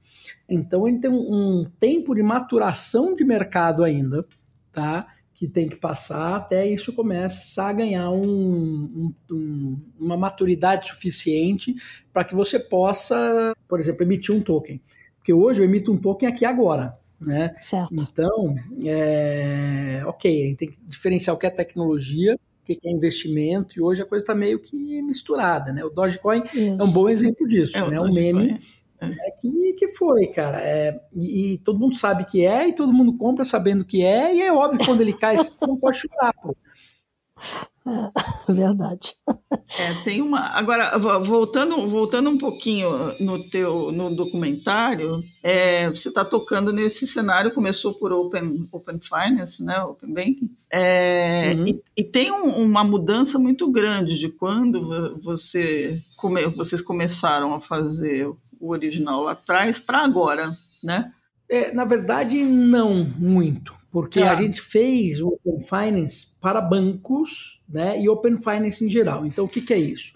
[0.48, 4.24] Então ele tem um, um tempo de maturação de mercado ainda,
[4.72, 5.06] tá?
[5.38, 11.76] que tem que passar até isso começar a ganhar um, um, uma maturidade suficiente
[12.12, 14.80] para que você possa, por exemplo, emitir um token.
[15.16, 16.98] Porque hoje eu emito um token aqui agora.
[17.20, 17.54] Né?
[17.62, 17.94] Certo.
[17.94, 22.90] Então, é, ok, a gente tem que diferenciar o que é tecnologia, o que é
[22.90, 25.72] investimento, e hoje a coisa está meio que misturada.
[25.72, 25.84] Né?
[25.84, 26.58] O Dogecoin isso.
[26.58, 27.78] é um bom exemplo disso.
[27.78, 28.00] É né?
[28.00, 28.58] um meme
[29.00, 30.60] é que, que foi, cara.
[30.60, 34.34] É, e, e, todo mundo sabe que é, e todo mundo compra sabendo que é,
[34.34, 36.56] e é óbvio que quando ele cai, você não pode chorar, pô.
[37.88, 38.12] É,
[38.52, 39.14] verdade.
[39.78, 40.40] É, tem uma.
[40.40, 47.54] Agora, voltando, voltando um pouquinho no teu no documentário, é, você está tocando nesse cenário,
[47.54, 49.80] começou por Open, open Finance, né?
[49.82, 50.50] Open Banking.
[50.70, 51.66] É, uhum.
[51.66, 57.60] e, e, tem um, uma mudança muito grande de quando você come, vocês começaram a
[57.60, 58.28] fazer
[58.60, 61.12] o original lá atrás para agora, né?
[61.48, 67.98] É, na verdade, não muito, porque a gente fez o Open Finance para bancos né,
[67.98, 69.24] e Open Finance em geral.
[69.24, 70.12] Então, o que, que é isso?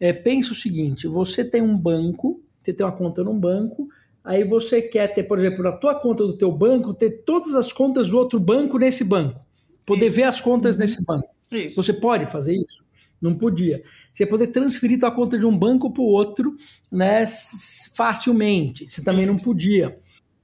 [0.00, 3.88] É, pensa o seguinte: você tem um banco, você tem uma conta num banco,
[4.24, 7.72] aí você quer ter, por exemplo, na tua conta do teu banco, ter todas as
[7.72, 9.40] contas do outro banco nesse banco,
[9.86, 10.16] poder isso.
[10.16, 10.80] ver as contas uhum.
[10.80, 11.28] nesse banco.
[11.52, 11.76] Isso.
[11.76, 12.81] Você pode fazer isso?
[13.22, 13.82] Não podia.
[14.12, 16.56] Você ia poder transferir tua conta de um banco para o outro
[16.90, 17.24] né,
[17.94, 18.88] facilmente.
[18.88, 19.96] Você também não podia.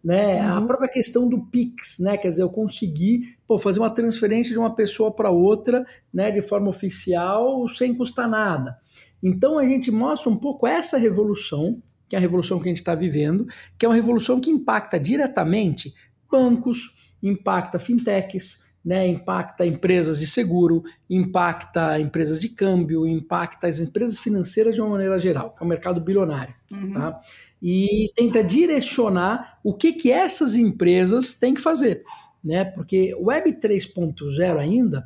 [0.02, 0.40] Né?
[0.40, 0.58] Uhum.
[0.58, 2.16] A própria questão do Pix, né?
[2.16, 6.40] Quer dizer, eu consegui pô, fazer uma transferência de uma pessoa para outra né, de
[6.40, 8.78] forma oficial sem custar nada.
[9.20, 12.78] Então a gente mostra um pouco essa revolução, que é a revolução que a gente
[12.78, 15.92] está vivendo, que é uma revolução que impacta diretamente
[16.30, 24.18] bancos, impacta fintechs, né, impacta empresas de seguro, impacta empresas de câmbio, impacta as empresas
[24.18, 26.54] financeiras de uma maneira geral, que é o mercado bilionário.
[26.70, 26.92] Uhum.
[26.92, 27.20] Tá?
[27.60, 32.02] E tenta direcionar o que, que essas empresas têm que fazer.
[32.42, 32.64] Né?
[32.64, 35.04] Porque o Web 3.0 ainda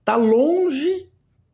[0.00, 1.08] está longe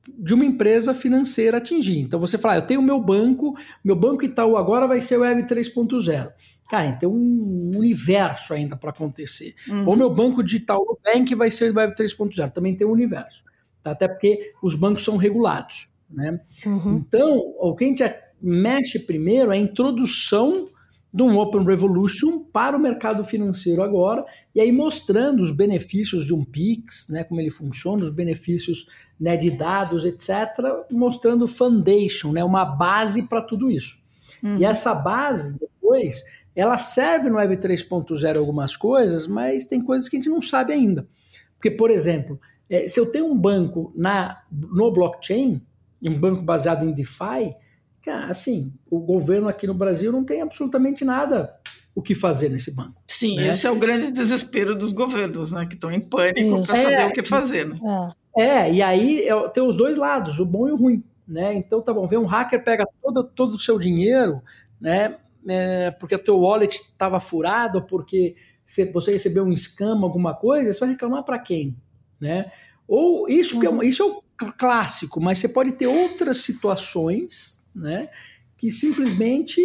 [0.08, 1.98] de uma empresa financeira atingir.
[1.98, 5.18] Então você fala, ah, eu tenho o meu banco, meu banco Itaú agora vai ser
[5.18, 6.32] o Web 3.0.
[6.68, 9.54] Cara, tem um universo ainda para acontecer.
[9.68, 9.88] Uhum.
[9.88, 13.42] Ou meu banco digital o Bank vai ser o Web 3.0, também tem um universo.
[13.82, 13.92] Tá?
[13.92, 15.88] Até porque os bancos são regulados.
[16.10, 16.40] Né?
[16.66, 17.04] Uhum.
[17.06, 18.04] Então, o que a gente
[18.40, 20.68] mexe primeiro é a introdução
[21.14, 26.34] de um Open Revolution para o mercado financeiro agora, e aí mostrando os benefícios de
[26.34, 30.58] um PIX, né, como ele funciona, os benefícios né, de dados, etc.,
[30.90, 33.96] mostrando foundation, né, uma base para tudo isso.
[34.42, 34.58] Uhum.
[34.58, 36.24] E essa base, depois,
[36.56, 40.72] ela serve no Web 3.0 algumas coisas, mas tem coisas que a gente não sabe
[40.72, 41.06] ainda.
[41.54, 45.62] Porque, por exemplo, é, se eu tenho um banco na, no blockchain,
[46.02, 47.54] um banco baseado em DeFi,
[48.04, 51.54] cara, assim, o governo aqui no Brasil não tem absolutamente nada
[51.94, 53.00] o que fazer nesse banco.
[53.06, 53.48] Sim, né?
[53.48, 55.64] esse é o grande desespero dos governos, né?
[55.64, 57.68] Que estão em pânico para saber é, o que fazer.
[57.68, 57.78] Né?
[58.36, 61.02] É, é e aí é, tem os dois lados, o bom e o ruim.
[61.26, 61.54] Né?
[61.54, 64.42] Então tá bom, vem um hacker, pega todo, todo o seu dinheiro,
[64.78, 65.16] né?
[65.48, 68.34] é, porque o teu wallet estava furado, porque
[68.92, 71.76] você recebeu um scam, alguma coisa, você vai reclamar para quem?
[72.20, 72.50] Né?
[72.88, 73.82] Ou isso, uhum.
[73.82, 78.08] é, isso é o clássico, mas você pode ter outras situações né,
[78.56, 79.60] que simplesmente,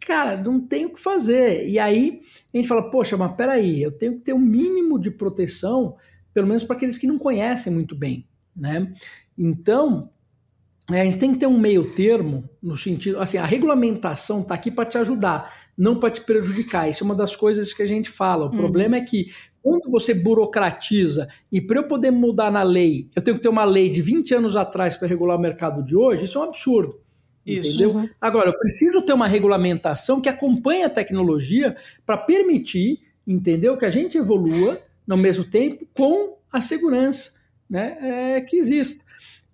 [0.00, 1.68] cara, não tem o que fazer.
[1.68, 5.10] E aí a gente fala, poxa, mas peraí, eu tenho que ter um mínimo de
[5.10, 5.96] proteção,
[6.32, 8.26] pelo menos para aqueles que não conhecem muito bem.
[8.56, 8.92] Né?
[9.36, 10.10] Então,
[10.90, 14.54] é, a gente tem que ter um meio termo no sentido, assim, a regulamentação está
[14.54, 16.88] aqui para te ajudar, não para te prejudicar.
[16.88, 18.44] Isso é uma das coisas que a gente fala.
[18.44, 18.52] O uhum.
[18.52, 19.28] problema é que
[19.62, 23.64] quando você burocratiza e para eu poder mudar na lei, eu tenho que ter uma
[23.64, 27.00] lei de 20 anos atrás para regular o mercado de hoje, isso é um absurdo.
[27.46, 27.68] Isso.
[27.68, 28.08] Entendeu?
[28.20, 31.76] Agora, eu preciso ter uma regulamentação que acompanhe a tecnologia
[32.06, 37.32] para permitir, entendeu, que a gente evolua no mesmo tempo com a segurança
[37.68, 39.04] né, é, que exista.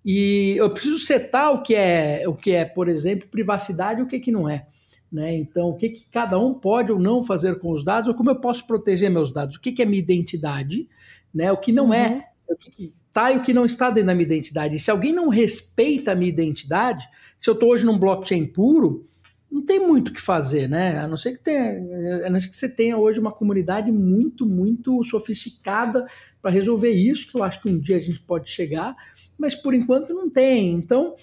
[0.03, 4.07] E eu preciso setar o que é, o que é, por exemplo, privacidade e o
[4.07, 4.65] que, que não é.
[5.11, 5.35] Né?
[5.35, 8.29] Então, o que, que cada um pode ou não fazer com os dados, ou como
[8.29, 10.87] eu posso proteger meus dados, o que, que é minha identidade,
[11.33, 11.51] né?
[11.51, 12.17] o que não é, uhum.
[12.17, 14.75] é, o que está e o que não está dentro da minha identidade.
[14.75, 19.07] E se alguém não respeita a minha identidade, se eu estou hoje num blockchain puro,
[19.51, 20.97] não tem muito o que fazer, né?
[20.99, 24.45] A não ser que tenha, a não ser que você tenha hoje uma comunidade muito,
[24.45, 26.05] muito sofisticada
[26.41, 28.95] para resolver isso, que eu acho que um dia a gente pode chegar
[29.41, 30.71] mas por enquanto não tem.
[30.71, 31.15] Então,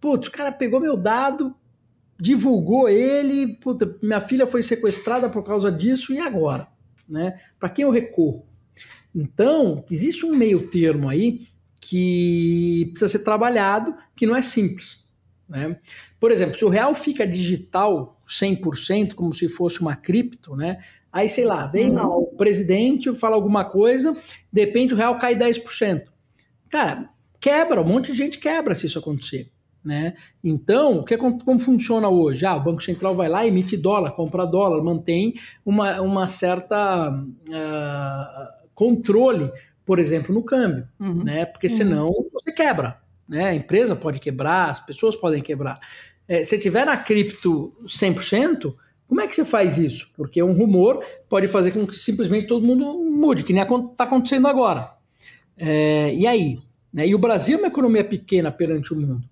[0.00, 1.54] putz, o cara pegou meu dado,
[2.18, 6.66] divulgou ele, puta, minha filha foi sequestrada por causa disso, e agora?
[7.06, 7.38] Né?
[7.60, 8.46] Para quem eu recorro?
[9.16, 11.46] Então, existe um meio termo aí
[11.80, 15.06] que precisa ser trabalhado, que não é simples.
[15.48, 15.78] Né?
[16.20, 20.78] Por exemplo, se o real fica digital 100%, como se fosse uma cripto, né?
[21.10, 22.06] aí sei lá, vem uhum.
[22.06, 24.12] o presidente, fala alguma coisa,
[24.52, 26.02] de repente o real cai 10%.
[26.68, 27.08] Cara,
[27.40, 29.50] quebra, um monte de gente quebra se isso acontecer.
[29.82, 30.14] Né?
[30.42, 32.44] Então, que, como funciona hoje?
[32.44, 35.32] Ah, o Banco Central vai lá, emite dólar, compra dólar, mantém
[35.64, 39.50] uma, uma certa uh, controle,
[39.84, 41.24] por exemplo, no câmbio, uhum.
[41.24, 41.46] né?
[41.46, 41.72] porque uhum.
[41.72, 43.00] senão você quebra.
[43.26, 43.46] Né?
[43.46, 45.80] A empresa pode quebrar, as pessoas podem quebrar.
[46.28, 48.74] É, se tiver na cripto 100%,
[49.08, 50.10] como é que você faz isso?
[50.14, 54.46] Porque um rumor pode fazer com que simplesmente todo mundo mude, que nem está acontecendo
[54.46, 54.92] agora.
[55.56, 56.58] É, e aí?
[56.92, 57.08] Né?
[57.08, 59.24] E o Brasil é uma economia pequena perante o mundo.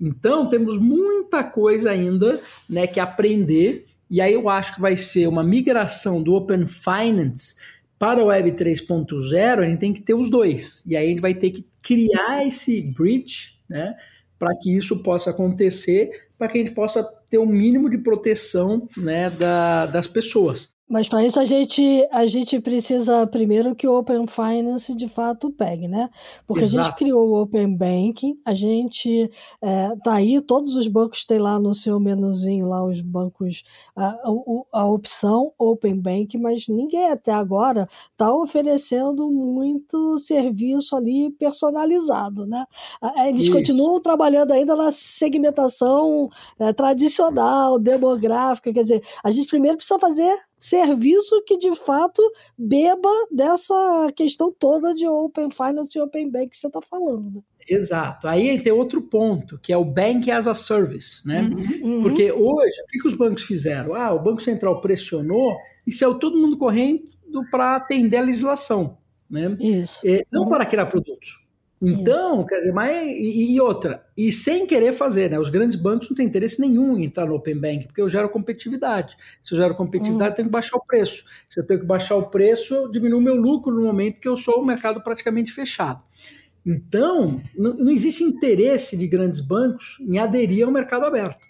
[0.00, 5.26] Então, temos muita coisa ainda né, que aprender, e aí eu acho que vai ser
[5.26, 7.56] uma migração do Open Finance
[7.98, 10.84] para o Web 3.0, a gente tem que ter os dois.
[10.86, 13.94] E aí a gente vai ter que criar esse bridge né,
[14.38, 18.88] para que isso possa acontecer, para que a gente possa ter um mínimo de proteção
[18.96, 20.68] né, da, das pessoas.
[20.88, 25.50] Mas para isso a gente, a gente precisa primeiro que o Open Finance de fato
[25.50, 26.08] pegue, né?
[26.46, 26.80] Porque Exato.
[26.80, 29.28] a gente criou o Open Banking, a gente
[29.60, 33.64] é, tá aí, todos os bancos têm lá no seu menuzinho lá os bancos,
[33.96, 41.30] a, a, a opção Open Banking, mas ninguém até agora está oferecendo muito serviço ali
[41.32, 42.64] personalizado, né?
[43.26, 43.52] Eles isso.
[43.52, 46.28] continuam trabalhando ainda na segmentação
[46.60, 52.22] é, tradicional, demográfica, quer dizer, a gente primeiro precisa fazer serviço que de fato
[52.56, 57.30] beba dessa questão toda de Open Finance e Open Bank que você está falando.
[57.36, 57.40] Né?
[57.68, 58.28] Exato.
[58.28, 61.42] Aí tem outro ponto, que é o Bank as a Service, né?
[61.42, 62.02] Uhum, uhum.
[62.02, 63.94] Porque hoje, o que, que os bancos fizeram?
[63.94, 67.08] Ah, o Banco Central pressionou e saiu todo mundo correndo
[67.50, 69.56] para atender a legislação, né?
[69.60, 70.06] Isso.
[70.06, 70.48] É, não uhum.
[70.48, 71.45] para criar produtos.
[71.80, 72.46] Então, Isso.
[72.46, 75.38] quer dizer, mas e, e, outra, e sem querer fazer, né?
[75.38, 78.30] Os grandes bancos não têm interesse nenhum em entrar no Open Bank, porque eu gero
[78.30, 79.14] competitividade.
[79.42, 80.32] Se eu gero competitividade, hum.
[80.32, 81.24] eu tenho que baixar o preço.
[81.50, 84.28] Se eu tenho que baixar o preço, eu diminuo o meu lucro no momento que
[84.28, 86.02] eu sou um mercado praticamente fechado.
[86.64, 91.46] Então, não, não existe interesse de grandes bancos em aderir ao mercado aberto.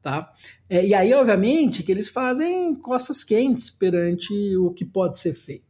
[0.00, 0.32] Tá?
[0.70, 5.65] É, e aí, obviamente, que eles fazem costas quentes perante o que pode ser feito.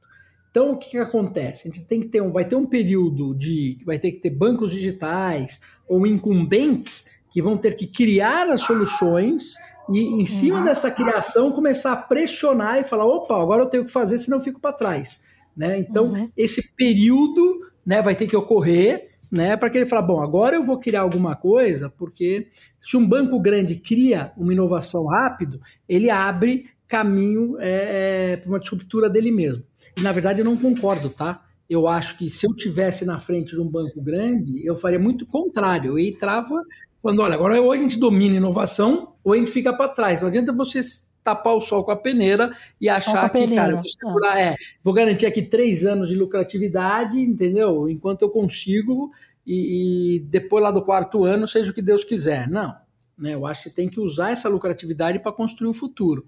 [0.56, 1.68] Então, o que, que, acontece?
[1.68, 4.30] A gente tem que ter um, vai ter um período de vai ter que ter
[4.30, 9.56] bancos digitais ou incumbentes que vão ter que criar as soluções
[9.92, 10.64] e em cima uhum.
[10.64, 14.44] dessa criação começar a pressionar e falar, opa, agora eu tenho que fazer, senão eu
[14.44, 15.20] fico para trás,
[15.54, 15.78] né?
[15.78, 16.30] Então, uhum.
[16.34, 20.64] esse período, né, vai ter que ocorrer, né, para que ele fale, bom, agora eu
[20.64, 22.48] vou criar alguma coisa, porque
[22.80, 28.60] se um banco grande cria uma inovação rápido, ele abre caminho é, é, para uma
[28.60, 29.64] disruptura dele mesmo.
[29.96, 31.42] E, na verdade, eu não concordo, tá?
[31.68, 35.22] Eu acho que se eu tivesse na frente de um banco grande, eu faria muito
[35.22, 35.92] o contrário.
[35.92, 36.54] Eu entrava
[37.02, 40.20] falando, olha, agora ou a gente domina inovação ou a gente fica para trás.
[40.20, 40.80] Não adianta você
[41.24, 43.64] tapar o sol com a peneira e achar que, peneira.
[43.64, 47.88] cara, vou, segurar, é, vou garantir aqui três anos de lucratividade, entendeu?
[47.90, 49.10] Enquanto eu consigo
[49.44, 52.48] e, e depois lá do quarto ano, seja o que Deus quiser.
[52.48, 52.76] Não,
[53.18, 53.34] né?
[53.34, 56.26] Eu acho que tem que usar essa lucratividade para construir o futuro.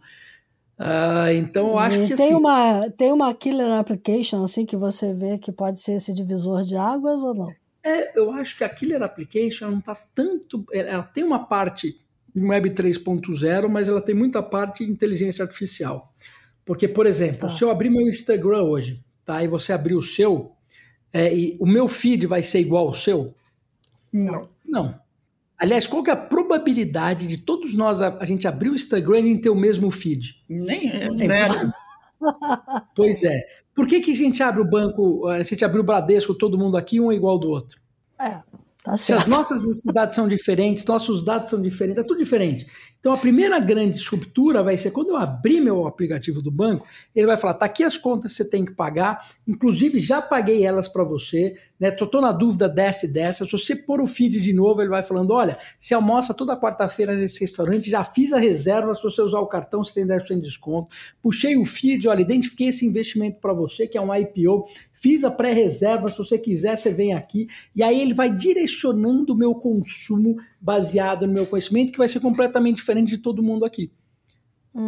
[0.78, 4.76] Uh, então eu acho e que tem assim, uma tem uma killer application assim que
[4.76, 7.48] você vê que pode ser esse divisor de águas ou não?
[7.82, 11.98] É, eu acho que a killer application não está tanto, ela tem uma parte
[12.34, 16.12] em Web 3.0, mas ela tem muita parte de inteligência artificial.
[16.64, 17.50] Porque, por exemplo, tá.
[17.50, 20.52] se eu abrir meu Instagram hoje, tá, e você abrir o seu,
[21.12, 23.34] é, e o meu feed vai ser igual ao seu?
[24.12, 24.48] Não.
[24.64, 25.00] Não.
[25.56, 26.16] Aliás, qual que é a
[26.48, 30.42] probabilidade de todos nós, a, a gente abrir o Instagram e ter o mesmo feed?
[30.48, 31.72] Nem é, zero.
[32.96, 33.46] Pois é.
[33.72, 36.76] Por que, que a gente abre o banco, a gente abre o Bradesco, todo mundo
[36.76, 37.80] aqui, um é igual do outro?
[38.20, 38.40] É,
[38.82, 42.66] tá Se as nossas necessidades são diferentes, nossos dados são diferentes, é tudo diferente.
[43.00, 47.26] Então, a primeira grande ruptura vai ser quando eu abrir meu aplicativo do banco, ele
[47.26, 50.88] vai falar: tá aqui as contas que você tem que pagar, inclusive já paguei elas
[50.88, 51.92] para você, né?
[51.92, 53.44] Tô, tô, na dúvida dessa e dessa.
[53.44, 57.14] Se você pôr o feed de novo, ele vai falando: olha, se almoça toda quarta-feira
[57.14, 60.40] nesse restaurante, já fiz a reserva, se você usar o cartão, você tem 10% de
[60.40, 60.88] desconto.
[61.22, 65.30] Puxei o feed, olha, identifiquei esse investimento para você, que é um IPO, fiz a
[65.30, 67.46] pré-reserva, se você quiser, você vem aqui.
[67.76, 72.18] E aí ele vai direcionando o meu consumo baseado no meu conhecimento, que vai ser
[72.18, 73.92] completamente diferente de todo mundo aqui.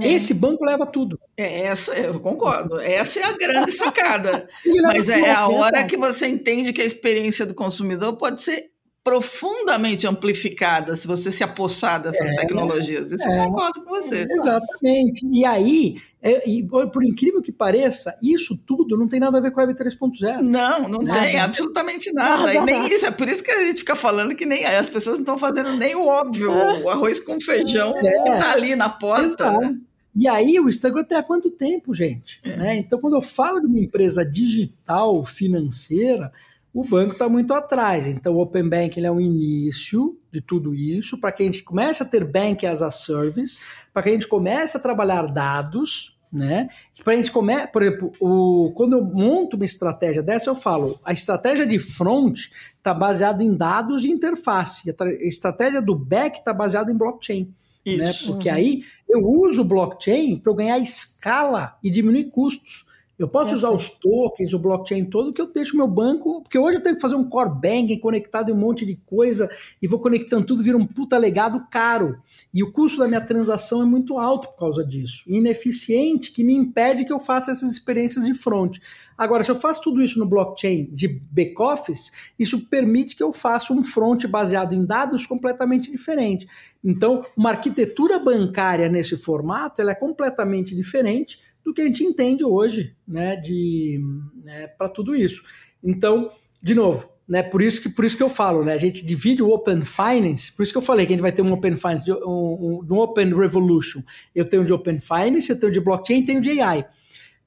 [0.00, 0.12] É.
[0.12, 1.18] Esse banco leva tudo.
[1.36, 2.78] É, essa, eu concordo.
[2.80, 4.48] Essa é a grande sacada.
[4.82, 8.70] Mas é a hora que você entende que a experiência do consumidor pode ser
[9.02, 13.10] profundamente amplificada se você se apossar dessas é, tecnologias.
[13.10, 14.20] Isso é, eu concordo com você.
[14.20, 15.26] Exatamente.
[15.26, 19.50] E aí, é, e, por incrível que pareça, isso tudo não tem nada a ver
[19.50, 20.42] com a Web 3.0.
[20.42, 21.20] Não, não nada.
[21.20, 22.52] tem absolutamente nada.
[22.52, 22.54] nada.
[22.54, 23.06] E nem isso.
[23.06, 25.74] É por isso que a gente fica falando que nem as pessoas não estão fazendo
[25.76, 28.00] nem o óbvio, o arroz com feijão é.
[28.00, 29.50] que está ali na porta.
[29.52, 29.78] Né?
[30.14, 32.40] E aí o Instagram tem há quanto tempo, gente?
[32.44, 32.56] É.
[32.56, 32.76] Né?
[32.76, 36.30] Então, quando eu falo de uma empresa digital financeira,
[36.72, 38.06] o banco está muito atrás.
[38.06, 42.02] Então, o Open Banking é um início de tudo isso, para que a gente comece
[42.02, 43.58] a ter Bank as a Service,
[43.92, 46.68] para que a gente comece a trabalhar dados, né?
[47.02, 50.98] Para a gente começar, por exemplo, o, quando eu monto uma estratégia dessa, eu falo,
[51.04, 52.38] a estratégia de front
[52.76, 57.52] está baseada em dados de interface, a estratégia do back está baseada em blockchain.
[57.84, 58.12] Né?
[58.26, 58.54] Porque uhum.
[58.54, 62.84] aí eu uso o blockchain para ganhar escala e diminuir custos.
[63.20, 66.58] Eu posso é usar os tokens, o blockchain todo, que eu deixo meu banco, porque
[66.58, 69.50] hoje eu tenho que fazer um core banking conectado em um monte de coisa
[69.82, 72.18] e vou conectando tudo, vira um puta legado caro.
[72.52, 75.24] E o custo da minha transação é muito alto por causa disso.
[75.26, 78.78] Ineficiente, que me impede que eu faça essas experiências de front.
[79.18, 83.70] Agora, se eu faço tudo isso no blockchain de back-office, isso permite que eu faça
[83.70, 86.48] um front baseado em dados completamente diferente.
[86.82, 91.38] Então, uma arquitetura bancária nesse formato ela é completamente diferente
[91.70, 94.00] do que a gente entende hoje, né, de
[94.44, 95.42] né, para tudo isso.
[95.82, 96.30] Então,
[96.62, 99.42] de novo, né, por isso que por isso que eu falo, né, a gente divide
[99.42, 101.76] o Open Finance, por isso que eu falei que a gente vai ter um Open
[101.76, 104.02] Finance, um, um, Open Revolution.
[104.34, 106.84] Eu tenho de Open Finance, eu tenho de blockchain, tenho de AI.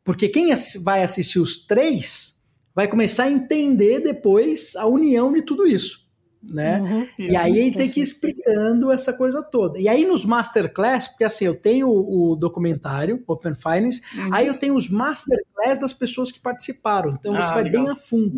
[0.03, 0.47] Porque quem
[0.82, 2.41] vai assistir os três
[2.74, 6.03] vai começar a entender depois a união de tudo isso
[6.52, 6.82] né?
[6.82, 7.08] Uhum.
[7.18, 9.80] E aí ele tem que ir explicando essa coisa toda.
[9.80, 14.34] E aí nos masterclass, porque assim, eu tenho o, documentário, Open Finance, uhum.
[14.34, 17.12] aí eu tenho os masterclass das pessoas que participaram.
[17.12, 17.84] Então ah, você vai legal.
[17.84, 18.38] bem a fundo.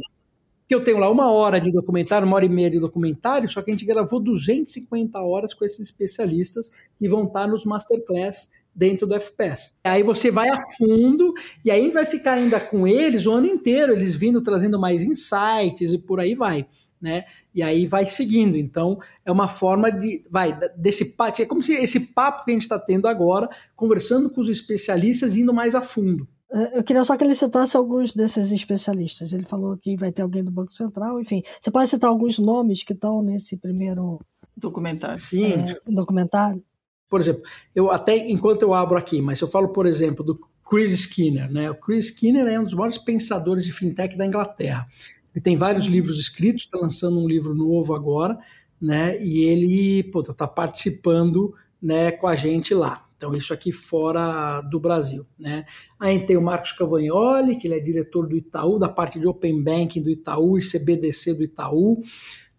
[0.67, 3.61] Que eu tenho lá uma hora de documentário, uma hora e meia de documentário, só
[3.61, 9.05] que a gente gravou 250 horas com esses especialistas que vão estar nos masterclass dentro
[9.05, 9.75] do FPS.
[9.83, 13.93] Aí você vai a fundo e aí vai ficar ainda com eles o ano inteiro,
[13.93, 16.65] eles vindo trazendo mais insights e por aí vai
[17.01, 17.25] né?
[17.53, 18.57] E aí vai seguindo.
[18.57, 20.23] Então, é uma forma de.
[20.29, 21.41] Vai, desse papo.
[21.41, 25.35] É como se esse papo que a gente está tendo agora, conversando com os especialistas,
[25.35, 26.27] indo mais a fundo.
[26.51, 29.33] É, eu queria só que ele citasse alguns desses especialistas.
[29.33, 31.41] Ele falou que vai ter alguém do Banco Central, enfim.
[31.59, 34.19] Você pode citar alguns nomes que estão nesse primeiro
[34.55, 35.17] documentário?
[35.17, 35.53] Sim.
[35.53, 36.63] É, documentário?
[37.09, 37.43] Por exemplo,
[37.73, 41.69] eu até enquanto eu abro aqui, mas eu falo, por exemplo, do Chris Skinner, né?
[41.69, 44.87] O Chris Skinner é um dos maiores pensadores de fintech da Inglaterra.
[45.35, 48.39] Ele tem vários livros escritos, está lançando um livro novo agora,
[48.81, 49.21] né?
[49.21, 53.05] E ele está tá participando né, com a gente lá.
[53.17, 55.25] Então, isso aqui fora do Brasil.
[55.37, 55.65] Né?
[55.99, 59.61] Aí tem o Marcos Cavagnoli, que ele é diretor do Itaú, da parte de Open
[59.63, 62.01] Banking do Itaú e CBDC do Itaú.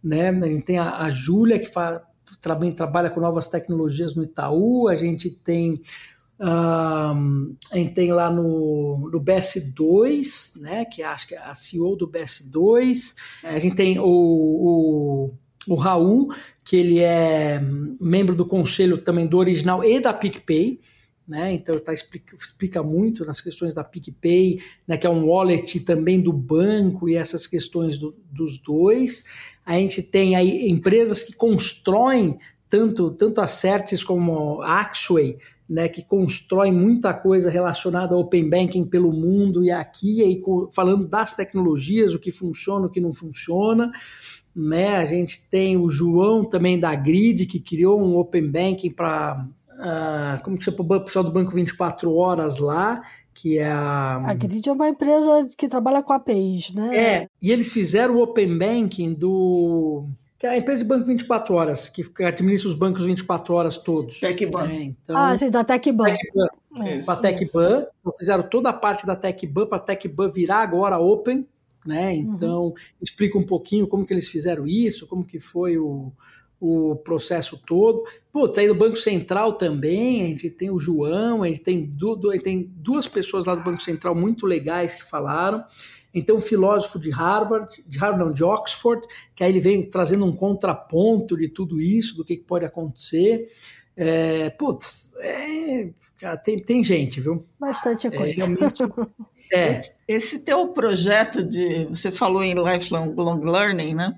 [0.03, 0.29] Né?
[0.29, 2.01] A gente tem a, a Júlia, que faz,
[2.41, 4.89] também trabalha com novas tecnologias no Itaú.
[4.89, 5.81] A gente tem
[6.39, 11.97] um, a gente tem lá no, no BS2, né, que acho que é a CEO
[11.97, 13.15] do BS2.
[13.43, 15.35] A gente tem o, o,
[15.67, 16.33] o Raul,
[16.65, 17.61] que ele é
[18.01, 20.81] membro do conselho também do original e da PicPay.
[21.27, 21.55] Né?
[21.55, 26.21] Então tá, explica, explica muito nas questões da PicPay, né, que é um wallet também
[26.21, 29.25] do banco e essas questões do, dos dois.
[29.65, 35.89] A gente tem aí empresas que constroem tanto, tanto a Certis como a Axway, né,
[35.89, 40.41] que constrói muita coisa relacionada ao Open Banking pelo mundo e aqui, aí,
[40.73, 43.91] falando das tecnologias, o que funciona, o que não funciona.
[44.55, 44.97] Né?
[44.97, 49.45] A gente tem o João também da Grid, que criou um Open Banking para.
[49.77, 53.03] Uh, ah, como que chama o pessoal do Banco 24 Horas lá,
[53.35, 54.17] que é a.
[54.25, 56.97] A Grid é uma empresa que trabalha com APIs, né?
[56.97, 60.09] É, e eles fizeram o Open Banking do
[60.39, 64.21] que é a empresa de banco 24 horas, que administra os bancos 24 horas todos.
[64.21, 64.69] TecBan.
[64.71, 66.05] É, então, Ah, sim, da TecBan.
[66.15, 66.47] TecBan.
[66.85, 67.03] É.
[67.03, 70.99] Para a TecBan, então fizeram toda a parte da TecBan para a TecBan virar agora
[70.99, 71.47] Open,
[71.87, 72.15] né?
[72.15, 76.13] Então, explica um pouquinho como que eles fizeram isso, como que foi o,
[76.61, 78.05] o processo todo.
[78.31, 82.15] Putz, aí do Banco Central também, a gente tem o João, a gente tem, du,
[82.15, 85.65] du- a gente tem duas pessoas lá do Banco Central muito legais que falaram.
[86.17, 90.25] Então, um filósofo de Harvard, de Harvard não, de Oxford, que aí ele vem trazendo
[90.25, 93.47] um contraponto de tudo isso, do que, que pode acontecer.
[93.97, 95.91] É, putz, é,
[96.45, 97.47] tem, tem gente, viu?
[97.61, 98.47] Bastante É, coisa.
[98.47, 98.83] realmente.
[99.53, 101.85] É, Esse teu projeto de.
[101.85, 104.13] Você falou em lifelong long learning, né?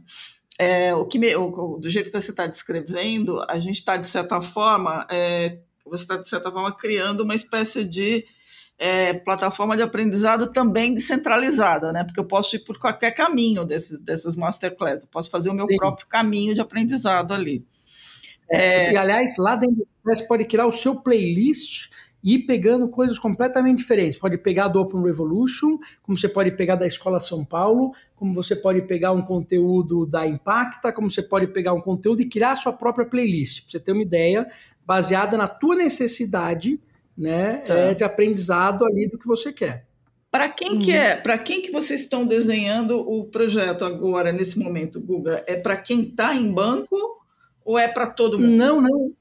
[0.58, 4.06] É, o que me- o- do jeito que você está descrevendo, a gente está, de
[4.06, 8.24] certa forma, é, você está, de certa forma, criando uma espécie de
[8.78, 12.04] é, plataforma de aprendizado também descentralizada, né?
[12.04, 15.66] Porque eu posso ir por qualquer caminho desses, dessas masterclass, eu posso fazer o meu
[15.66, 15.76] Sim.
[15.76, 17.66] próprio caminho de aprendizado ali.
[18.48, 21.90] É, E, aliás, lá dentro do Express pode criar o seu playlist
[22.22, 24.18] e ir pegando coisas completamente diferentes.
[24.18, 28.56] Pode pegar do Open Revolution, como você pode pegar da Escola São Paulo, como você
[28.56, 32.56] pode pegar um conteúdo da Impacta, como você pode pegar um conteúdo e criar a
[32.56, 33.62] sua própria playlist.
[33.62, 34.48] Pra você ter uma ideia
[34.86, 36.80] baseada na tua necessidade
[37.18, 37.74] né, Tá.
[37.74, 39.86] é, de aprendizado ali do que você quer.
[40.30, 40.78] Para quem Uhum.
[40.80, 41.16] que é?
[41.16, 45.42] Para quem que vocês estão desenhando o projeto agora nesse momento, Guga?
[45.46, 46.96] É para quem está em banco
[47.64, 48.50] ou é para todo mundo?
[48.50, 49.12] Não, não.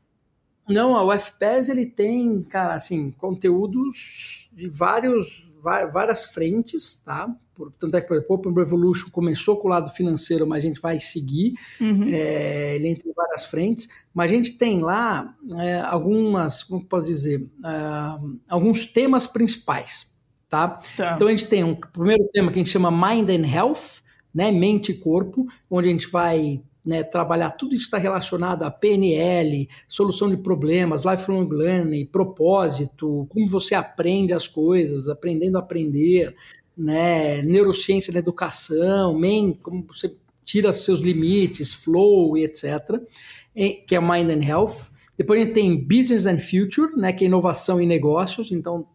[0.69, 5.46] Não, a UFPES ele tem, cara, assim, conteúdos de vários,
[5.91, 7.29] várias frentes, tá?
[7.53, 10.63] Por- Tanto é que, por exemplo, o Open Revolution começou com o lado financeiro, mas
[10.63, 12.03] a gente vai seguir, Uhum.
[12.07, 17.07] é, ele entra em várias frentes, mas a gente tem lá é, algumas, como posso
[17.07, 20.13] dizer, Ah, alguns temas principais,
[20.49, 20.79] tá?
[20.95, 21.13] Tá.
[21.15, 24.01] Então a gente tem um primeiro tema que a gente chama Mind and Health,
[24.33, 28.71] né, mente e corpo, onde a gente vai né, trabalhar tudo isso está relacionado a
[28.71, 36.33] PNL, solução de problemas, lifelong learning, propósito, como você aprende as coisas, aprendendo a aprender,
[36.77, 39.19] né, neurociência na educação,
[39.61, 40.15] como você
[40.45, 43.01] tira seus limites, flow e etc.,
[43.53, 44.89] e- que é Mind and Health.
[45.17, 48.87] Depois a gente tem Business and Future, né, que é inovação e negócios, então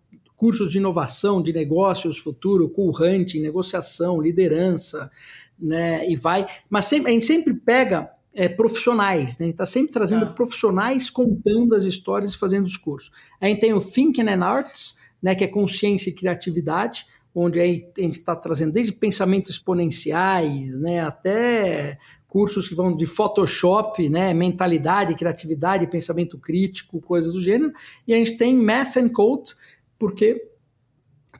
[0.42, 5.08] cursos de inovação, de negócios, futuro, cool hunting, negociação, liderança,
[5.56, 6.48] né, e vai.
[6.68, 9.44] Mas sempre, a gente sempre pega é, profissionais, né?
[9.44, 10.32] A gente está sempre trazendo Tá.
[10.32, 13.12] profissionais contando as histórias e fazendo os cursos.
[13.40, 17.86] A gente tem o Thinking and Arts, né, que é consciência e criatividade, onde aí
[17.96, 24.34] a gente está trazendo desde pensamentos exponenciais, né, até cursos que vão de Photoshop, né,
[24.34, 27.72] mentalidade, criatividade, pensamento crítico, coisas do gênero.
[28.08, 29.54] E a gente tem Math and Code,
[30.02, 30.48] porque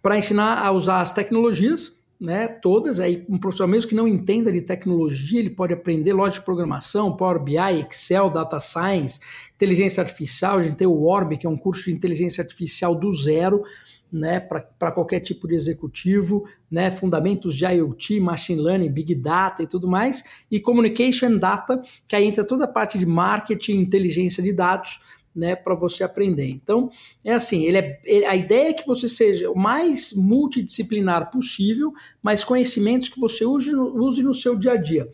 [0.00, 4.52] para ensinar a usar as tecnologias, né, todas, aí um profissional mesmo que não entenda
[4.52, 9.18] de tecnologia, ele pode aprender lógica de programação, Power BI, Excel, Data Science,
[9.56, 13.12] inteligência artificial, a gente tem o Orb, que é um curso de inteligência artificial do
[13.12, 13.64] zero,
[14.12, 19.66] né, para qualquer tipo de executivo, né, fundamentos de IoT, machine learning, big data e
[19.66, 24.52] tudo mais, e communication data, que aí entra toda a parte de marketing, inteligência de
[24.52, 25.00] dados,
[25.34, 26.48] né, para você aprender.
[26.50, 26.90] Então,
[27.24, 31.92] é assim, ele é, ele- a ideia é que você seja o mais multidisciplinar possível,
[32.22, 35.08] mas conhecimentos que você use, no- use no seu dia a dia.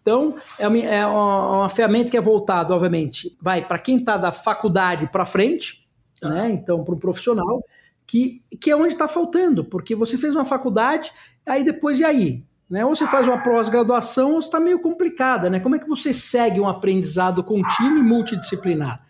[0.00, 4.30] Então, é uma, é uma- ferramenta que é voltada, obviamente, vai para quem está da
[4.32, 5.88] faculdade para frente,
[6.20, 6.28] Tá.
[6.28, 6.50] né?
[6.52, 7.64] Então, para um profissional,
[8.06, 11.10] que, que é onde está faltando, porque você fez uma faculdade,
[11.46, 12.44] aí depois e aí?
[12.68, 12.84] Né?
[12.84, 15.58] Ou você faz uma pós-graduação, ou está meio complicada, né?
[15.60, 19.02] Como é que você segue um aprendizado contínuo e multidisciplinar?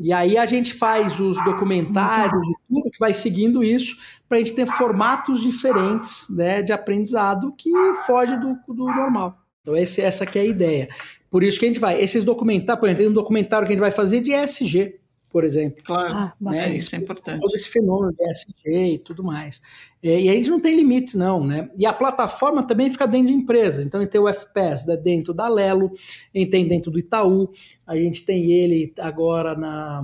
[0.00, 3.96] E aí a gente faz os documentários e tudo que vai seguindo isso
[4.28, 7.70] para a gente ter formatos diferentes né, de aprendizado que
[8.06, 9.36] foge do, do normal.
[9.60, 10.88] Então esse, essa que é a ideia.
[11.30, 12.00] Por isso que a gente vai.
[12.00, 14.97] Esses documentários, por exemplo, tem um documentário que a gente vai fazer de ESG,
[15.28, 15.82] por exemplo.
[15.84, 16.74] Claro, Ah, né?
[16.74, 17.40] Isso é importante.
[17.40, 19.60] Todo esse fenômeno de ESG e tudo mais.
[20.02, 21.70] É, e a gente não tem limites, não, né?
[21.76, 23.84] E a plataforma também fica dentro de empresas.
[23.84, 25.92] Então, a gente tem o FPS né, dentro da Lelo,
[26.34, 27.50] a gente tem dentro do Itaú,
[27.86, 30.02] a gente tem ele agora na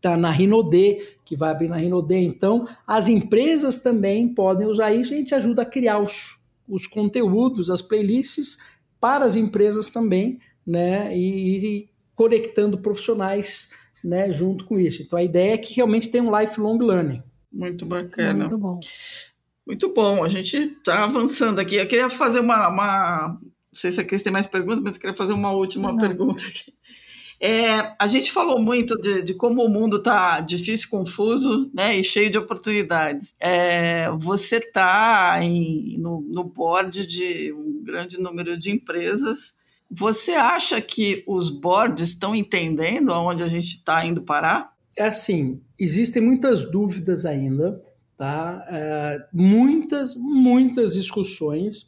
[0.00, 2.14] tá na Rinode, que vai abrir na Rinode.
[2.14, 6.38] Então, as empresas também podem usar isso e a gente ajuda a criar os,
[6.68, 8.58] os conteúdos, as playlists
[9.00, 11.16] para as empresas também, né?
[11.16, 13.70] E, e conectando profissionais
[14.06, 15.02] né, junto com isso.
[15.02, 17.22] Então, a ideia é que realmente tem um lifelong learning.
[17.52, 18.44] Muito bacana.
[18.44, 18.80] Muito bom.
[19.66, 21.74] Muito bom, a gente está avançando aqui.
[21.76, 23.40] Eu queria fazer uma, uma- Não
[23.72, 25.98] sei se a Cris tem mais perguntas, mas eu queria fazer uma última Não.
[25.98, 26.72] pergunta aqui.
[27.38, 32.02] É, a gente falou muito de, de como o mundo está difícil, confuso né, e
[32.02, 33.34] cheio de oportunidades.
[33.38, 35.38] É, você está
[35.98, 39.52] no, no board de um grande número de empresas
[39.90, 44.72] Você acha que os boards estão entendendo aonde a gente está indo parar?
[44.96, 47.82] É assim, existem muitas dúvidas ainda,
[48.16, 48.66] tá?
[48.68, 51.86] É, muitas, muitas discussões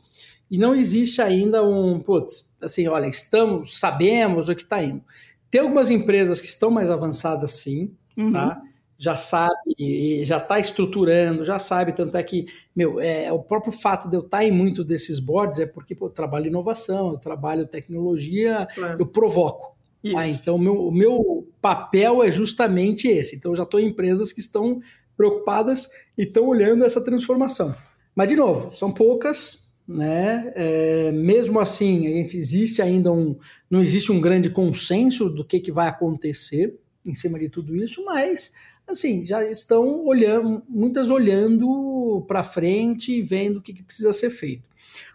[0.50, 5.02] e não existe ainda um, putz, assim, olha, estamos, sabemos o que está indo.
[5.50, 8.32] Tem algumas empresas que estão mais avançadas, sim, uhum.
[8.32, 8.62] tá?
[8.98, 14.08] Já sabe, já está estruturando, já sabe, tanto é que, meu, é, o próprio fato
[14.10, 17.18] de eu estar tá em muito desses boards é porque pô, eu trabalho inovação, eu
[17.18, 18.96] trabalho tecnologia, claro.
[18.98, 19.78] eu provoco.
[20.12, 20.28] Tá?
[20.28, 23.36] Então, o meu, o meu papel é justamente esse.
[23.36, 24.80] Então, eu já estou em empresas que estão
[25.16, 27.74] preocupadas e estão olhando essa transformação.
[28.14, 30.52] Mas, de novo, são poucas, né?
[30.54, 33.36] É, mesmo assim, a gente existe ainda um,
[33.70, 38.04] não existe um grande consenso do que, que vai acontecer em cima de tudo isso,
[38.04, 38.52] mas
[38.88, 44.30] assim já estão olhando, muitas olhando para frente e vendo o que, que, precisa ser
[44.30, 44.68] feito.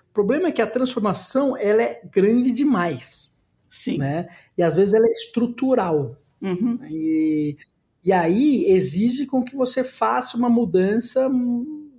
[0.09, 3.36] O problema é que a transformação ela é grande demais,
[3.69, 3.97] Sim.
[3.97, 4.30] né?
[4.57, 6.17] E às vezes ela é estrutural.
[6.41, 6.80] Uhum.
[6.89, 7.57] E,
[8.03, 11.30] e aí exige com que você faça uma mudança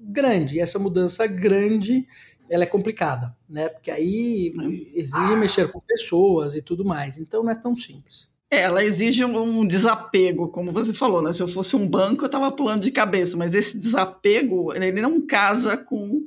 [0.03, 0.57] grande.
[0.57, 2.07] E essa mudança grande
[2.49, 3.69] ela é complicada, né?
[3.69, 4.53] Porque aí
[4.95, 7.19] exige mexer com pessoas e tudo mais.
[7.19, 8.31] Então não é tão simples.
[8.51, 11.33] Ela exige um desapego, como você falou, né?
[11.33, 15.27] Se eu fosse um banco, eu estava pulando de cabeça, mas esse desapego, ele não
[15.27, 16.23] casa com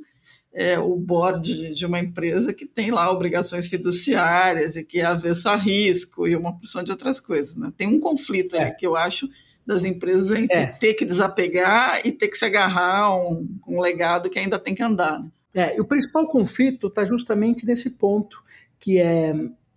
[0.52, 5.48] é, o board de uma empresa que tem lá obrigações fiduciárias e que é avesso
[5.48, 7.72] a risco e uma porção de outras coisas, né?
[7.76, 8.70] Tem um conflito é.
[8.70, 9.28] que eu acho
[9.64, 10.66] das empresas entre é.
[10.66, 14.74] ter que desapegar e ter que se agarrar a um, um legado que ainda tem
[14.74, 15.20] que andar.
[15.20, 15.30] Né?
[15.54, 18.42] É, e o principal conflito está justamente nesse ponto,
[18.78, 19.34] que é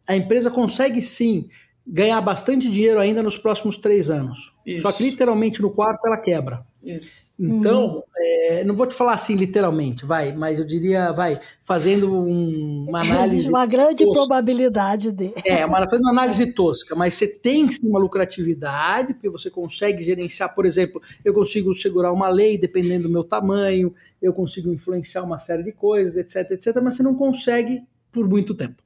[0.07, 1.47] a empresa consegue sim
[1.91, 4.53] ganhar bastante dinheiro ainda nos próximos três anos.
[4.65, 4.83] Isso.
[4.83, 6.65] Só que literalmente no quarto ela quebra.
[6.81, 7.31] Isso.
[7.37, 8.03] Então, uhum.
[8.17, 13.01] é, não vou te falar assim literalmente, vai, mas eu diria, vai, fazendo um, uma
[13.01, 13.35] análise.
[13.35, 14.19] Existe uma grande tosca.
[14.19, 15.33] probabilidade de.
[15.45, 20.03] É, uma, fazendo uma análise tosca, mas você tem sim uma lucratividade, porque você consegue
[20.03, 25.23] gerenciar, por exemplo, eu consigo segurar uma lei dependendo do meu tamanho, eu consigo influenciar
[25.23, 28.81] uma série de coisas, etc, etc, mas você não consegue por muito tempo.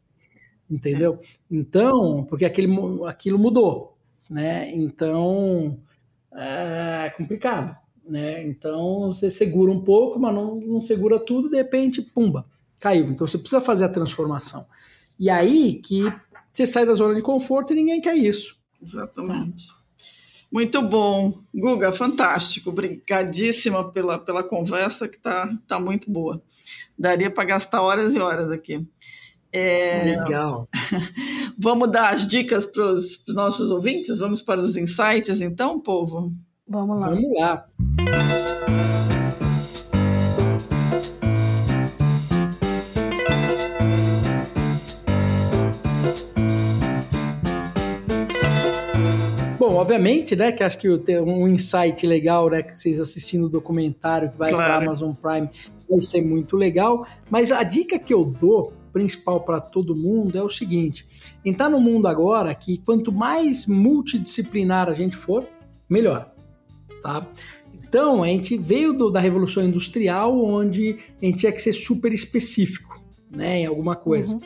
[0.70, 1.20] Entendeu?
[1.50, 2.70] Então, porque aquele,
[3.08, 3.98] aquilo mudou,
[4.30, 4.72] né?
[4.74, 5.80] Então,
[6.34, 8.46] é complicado né?
[8.46, 12.46] Então você segura um pouco, mas não, não segura tudo, de repente, pumba,
[12.80, 13.06] caiu.
[13.10, 14.66] Então você precisa fazer a transformação.
[15.20, 16.04] E aí que
[16.52, 18.56] você sai da zona de conforto e ninguém quer isso.
[18.82, 19.68] Exatamente.
[20.52, 21.42] Muito bom.
[21.54, 22.70] Guga, fantástico.
[22.70, 26.42] Obrigadíssima pela, pela conversa, que tá, tá muito boa.
[26.98, 28.86] Daria para gastar horas e horas aqui.
[29.58, 30.18] É...
[30.18, 30.68] Legal.
[31.58, 34.18] Vamos dar as dicas para os nossos ouvintes?
[34.18, 36.30] Vamos para os insights, então, povo?
[36.68, 37.10] Vamos lá.
[37.10, 37.66] Vamos lá.
[49.58, 53.50] Bom, obviamente, né, que acho que tem um insight legal, né, que vocês assistindo o
[53.50, 54.66] documentário que vai claro.
[54.66, 55.50] para Amazon Prime
[55.90, 60.42] vai ser muito legal, mas a dica que eu dou principal para todo mundo é
[60.42, 61.06] o seguinte:
[61.44, 65.46] entrar no mundo agora que quanto mais multidisciplinar a gente for,
[65.90, 66.34] melhor
[67.06, 67.28] tá?
[67.88, 72.12] Então, a gente veio do, da Revolução Industrial, onde a gente tinha que ser super
[72.12, 74.34] específico, né, em alguma coisa.
[74.34, 74.42] Uhum.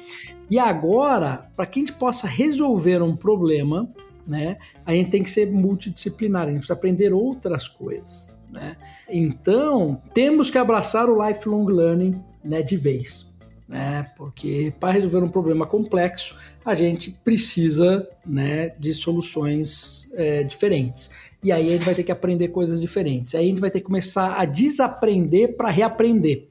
[0.50, 3.90] E agora, para que a gente possa resolver um problema,
[4.28, 8.76] né, a gente tem que ser multidisciplinar, a gente precisa aprender outras coisas, né?
[9.10, 13.29] Então, temos que abraçar o lifelong learning, né, de vez,
[13.70, 14.08] né?
[14.18, 21.10] Porque para resolver um problema complexo, a gente precisa, né, de soluções é, diferentes
[21.44, 23.34] e aí a gente vai ter que aprender coisas diferentes.
[23.34, 26.48] Aí a gente vai ter que começar a desaprender para reaprender.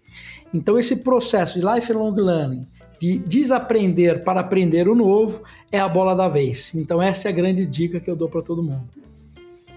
[0.52, 2.62] Então, esse processo de lifelong learning,
[2.98, 6.74] de desaprender para aprender o novo, é a bola da vez.
[6.74, 8.84] Então, essa é a grande dica que eu dou para todo mundo.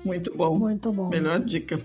[0.03, 0.57] Muito bom.
[0.57, 1.09] Muito bom.
[1.09, 1.81] Melhor dica.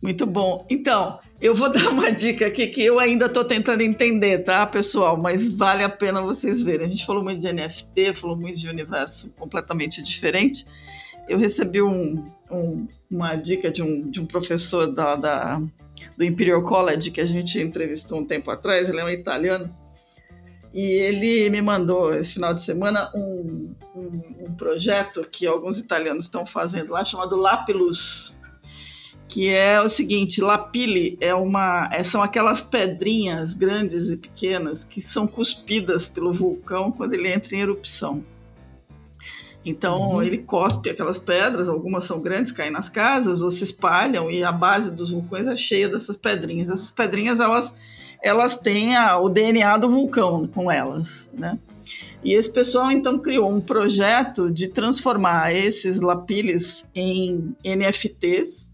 [0.00, 0.64] Muito bom.
[0.70, 5.18] Então, eu vou dar uma dica aqui que eu ainda estou tentando entender, tá, pessoal?
[5.20, 6.86] Mas vale a pena vocês verem.
[6.86, 10.66] A gente falou muito de NFT, falou muito de universo completamente diferente
[11.28, 15.60] eu recebi um, um, uma dica de um, de um professor da, da,
[16.16, 19.72] do Imperial College que a gente entrevistou um tempo atrás, ele é um italiano,
[20.72, 26.24] e ele me mandou esse final de semana um, um, um projeto que alguns italianos
[26.24, 28.37] estão fazendo lá, chamado Lapilus,
[29.28, 35.02] que é o seguinte, lapile é uma, é, são aquelas pedrinhas grandes e pequenas que
[35.02, 38.24] são cuspidas pelo vulcão quando ele entra em erupção.
[39.64, 40.22] Então uhum.
[40.22, 44.50] ele cospe aquelas pedras, algumas são grandes, caem nas casas ou se espalham e a
[44.50, 46.70] base dos vulcões é cheia dessas pedrinhas.
[46.70, 47.74] Essas pedrinhas elas
[48.20, 51.58] elas têm a, o DNA do vulcão com elas, né?
[52.24, 58.67] E esse pessoal então criou um projeto de transformar esses lapiles em NFTs,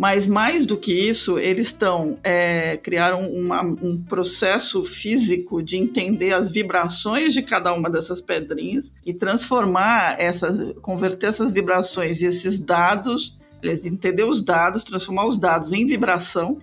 [0.00, 6.32] mas mais do que isso, eles estão é, criaram uma, um processo físico de entender
[6.32, 12.58] as vibrações de cada uma dessas pedrinhas e transformar essas, converter essas vibrações e esses
[12.58, 16.56] dados, eles entender os dados, transformar os dados em vibração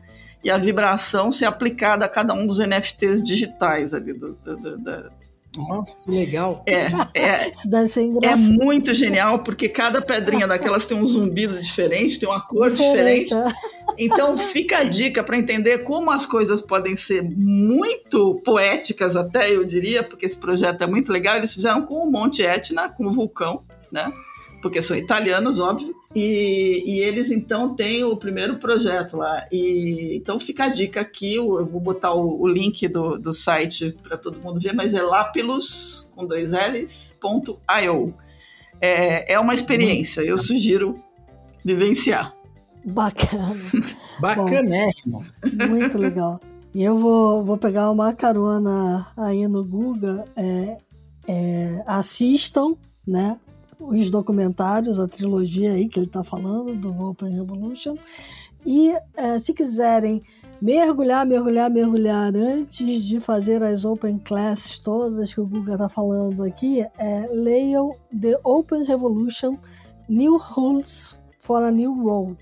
[0.44, 5.12] e a vibração ser aplicada a cada um dos NFTs digitais ali do, do, do,
[5.58, 6.64] nossa, que legal.
[6.66, 8.40] É, é, Isso deve ser é engraçado.
[8.40, 13.34] muito genial, porque cada pedrinha daquelas tem um zumbido diferente, tem uma cor diferente.
[13.34, 13.54] é.
[13.98, 19.66] Então fica a dica para entender como as coisas podem ser muito poéticas, até eu
[19.66, 21.38] diria, porque esse projeto é muito legal.
[21.38, 24.12] Eles fizeram com o Monte Etna, com o vulcão, né?
[24.62, 25.96] Porque são italianos, óbvio.
[26.16, 29.46] E, e eles então têm o primeiro projeto lá.
[29.52, 33.96] E, então fica a dica aqui, eu vou botar o, o link do, do site
[34.02, 38.14] para todo mundo ver, mas é lapilus com dois L's, ponto .io.
[38.82, 40.96] É, é uma experiência, eu sugiro
[41.64, 42.34] vivenciar.
[42.86, 43.56] Bacana.
[44.20, 45.24] Bacanérrimo.
[45.70, 46.40] Muito legal.
[46.74, 50.24] E eu vou, vou pegar uma carona aí no Google.
[50.36, 50.78] É,
[51.28, 52.74] é, assistam,
[53.06, 53.38] né?
[53.80, 57.96] Os documentários, a trilogia aí que ele está falando, do Open Revolution.
[58.66, 60.22] E é, se quiserem
[60.62, 66.44] mergulhar, mergulhar, mergulhar antes de fazer as Open Classes todas que o Google está falando
[66.44, 69.58] aqui, é, leiam The Open Revolution
[70.10, 72.40] New Rules for a New World.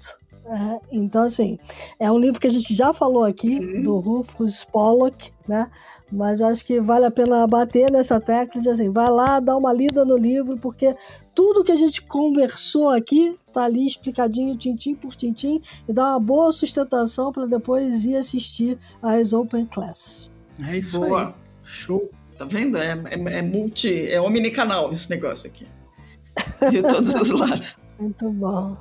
[0.48, 1.58] É, então, assim,
[2.00, 3.82] é um livro que a gente já falou aqui, Uhum.
[3.82, 5.72] do Rufus Pollock, né?
[6.12, 9.58] Mas eu acho que vale a pena bater nessa tecla de assim, vai lá, dá
[9.58, 10.96] uma lida no livro, porque
[11.34, 16.20] tudo que a gente conversou aqui tá ali explicadinho, tintim por tintim, e dá uma
[16.20, 20.30] boa sustentação para depois ir assistir às Open Class.
[20.68, 21.28] É isso Boa.
[21.30, 21.34] aí.
[21.64, 22.08] Show.
[22.38, 22.78] Tá vendo?
[22.78, 25.66] É, é, é multi, é omnicanal esse negócio aqui.
[26.70, 27.78] De todos os lados.
[27.98, 28.78] Muito bom.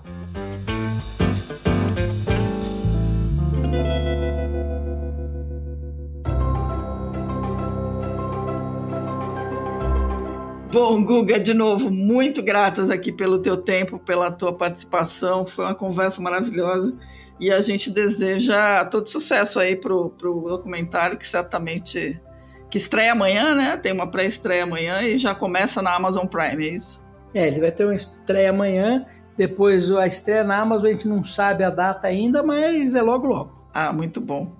[10.75, 15.47] Bom, Guga, de novo, muito gratas aqui pelo teu tempo, pela tua participação.
[15.47, 16.93] Foi uma conversa maravilhosa.
[17.39, 22.21] E a gente deseja todo sucesso aí pro, pro documentário, que certamente
[22.69, 23.77] que estreia amanhã, né?
[23.77, 27.05] Tem uma pré-estreia amanhã e já começa na Amazon Prime, é isso?
[27.33, 29.07] É, ele vai ter uma estreia amanhã,
[29.37, 33.29] depois a estreia na Amazon, a gente não sabe a data ainda, mas é logo
[33.29, 33.65] logo.
[33.73, 34.51] Ah, muito bom.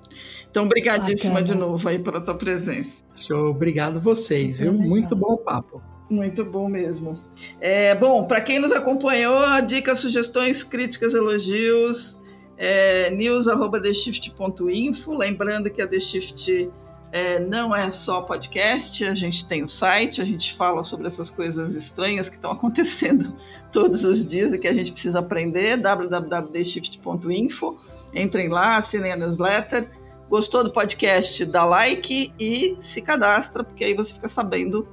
[0.49, 1.45] Então, obrigadíssima Bacana.
[1.47, 3.03] de novo aí pela tua presença.
[3.17, 4.73] Show, obrigado vocês, Super viu?
[4.75, 4.89] legal.
[4.89, 5.94] Muito bom o papo.
[6.15, 7.19] Muito bom mesmo.
[7.61, 9.37] É, bom, para quem nos acompanhou,
[9.67, 12.17] dicas, sugestões, críticas, elogios,
[12.57, 15.13] é, news.theshift.info.
[15.13, 16.71] Lembrando que a The Shift
[17.11, 21.31] é, não é só podcast, a gente tem o site, a gente fala sobre essas
[21.31, 23.35] coisas estranhas que estão acontecendo
[23.73, 25.77] todos os dias e que a gente precisa aprender.
[25.77, 27.77] www.theshift.info.
[28.15, 29.91] Entrem lá, assinem a newsletter.
[30.31, 31.45] Gostou do podcast?
[31.45, 34.87] Dá like e se cadastra, porque aí você fica sabendo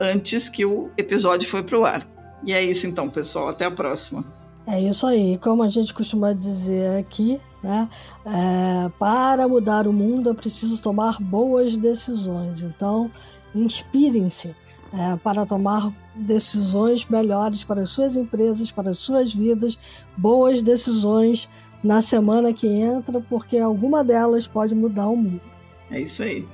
[0.00, 2.06] antes que o episódio foi pro ar.
[2.44, 3.48] E é isso então, pessoal.
[3.48, 4.24] Até a próxima.
[4.66, 7.88] É isso aí, como a gente costuma dizer aqui, né?
[8.24, 12.62] é, para mudar o mundo é preciso tomar boas decisões.
[12.62, 13.08] Então,
[13.54, 14.56] inspirem-se
[14.92, 19.78] é, para tomar decisões melhores para as suas empresas, para as suas vidas,
[20.16, 21.48] boas decisões
[21.82, 25.40] na semana que entra, porque alguma delas pode mudar o mundo.
[25.90, 26.44] É isso aí.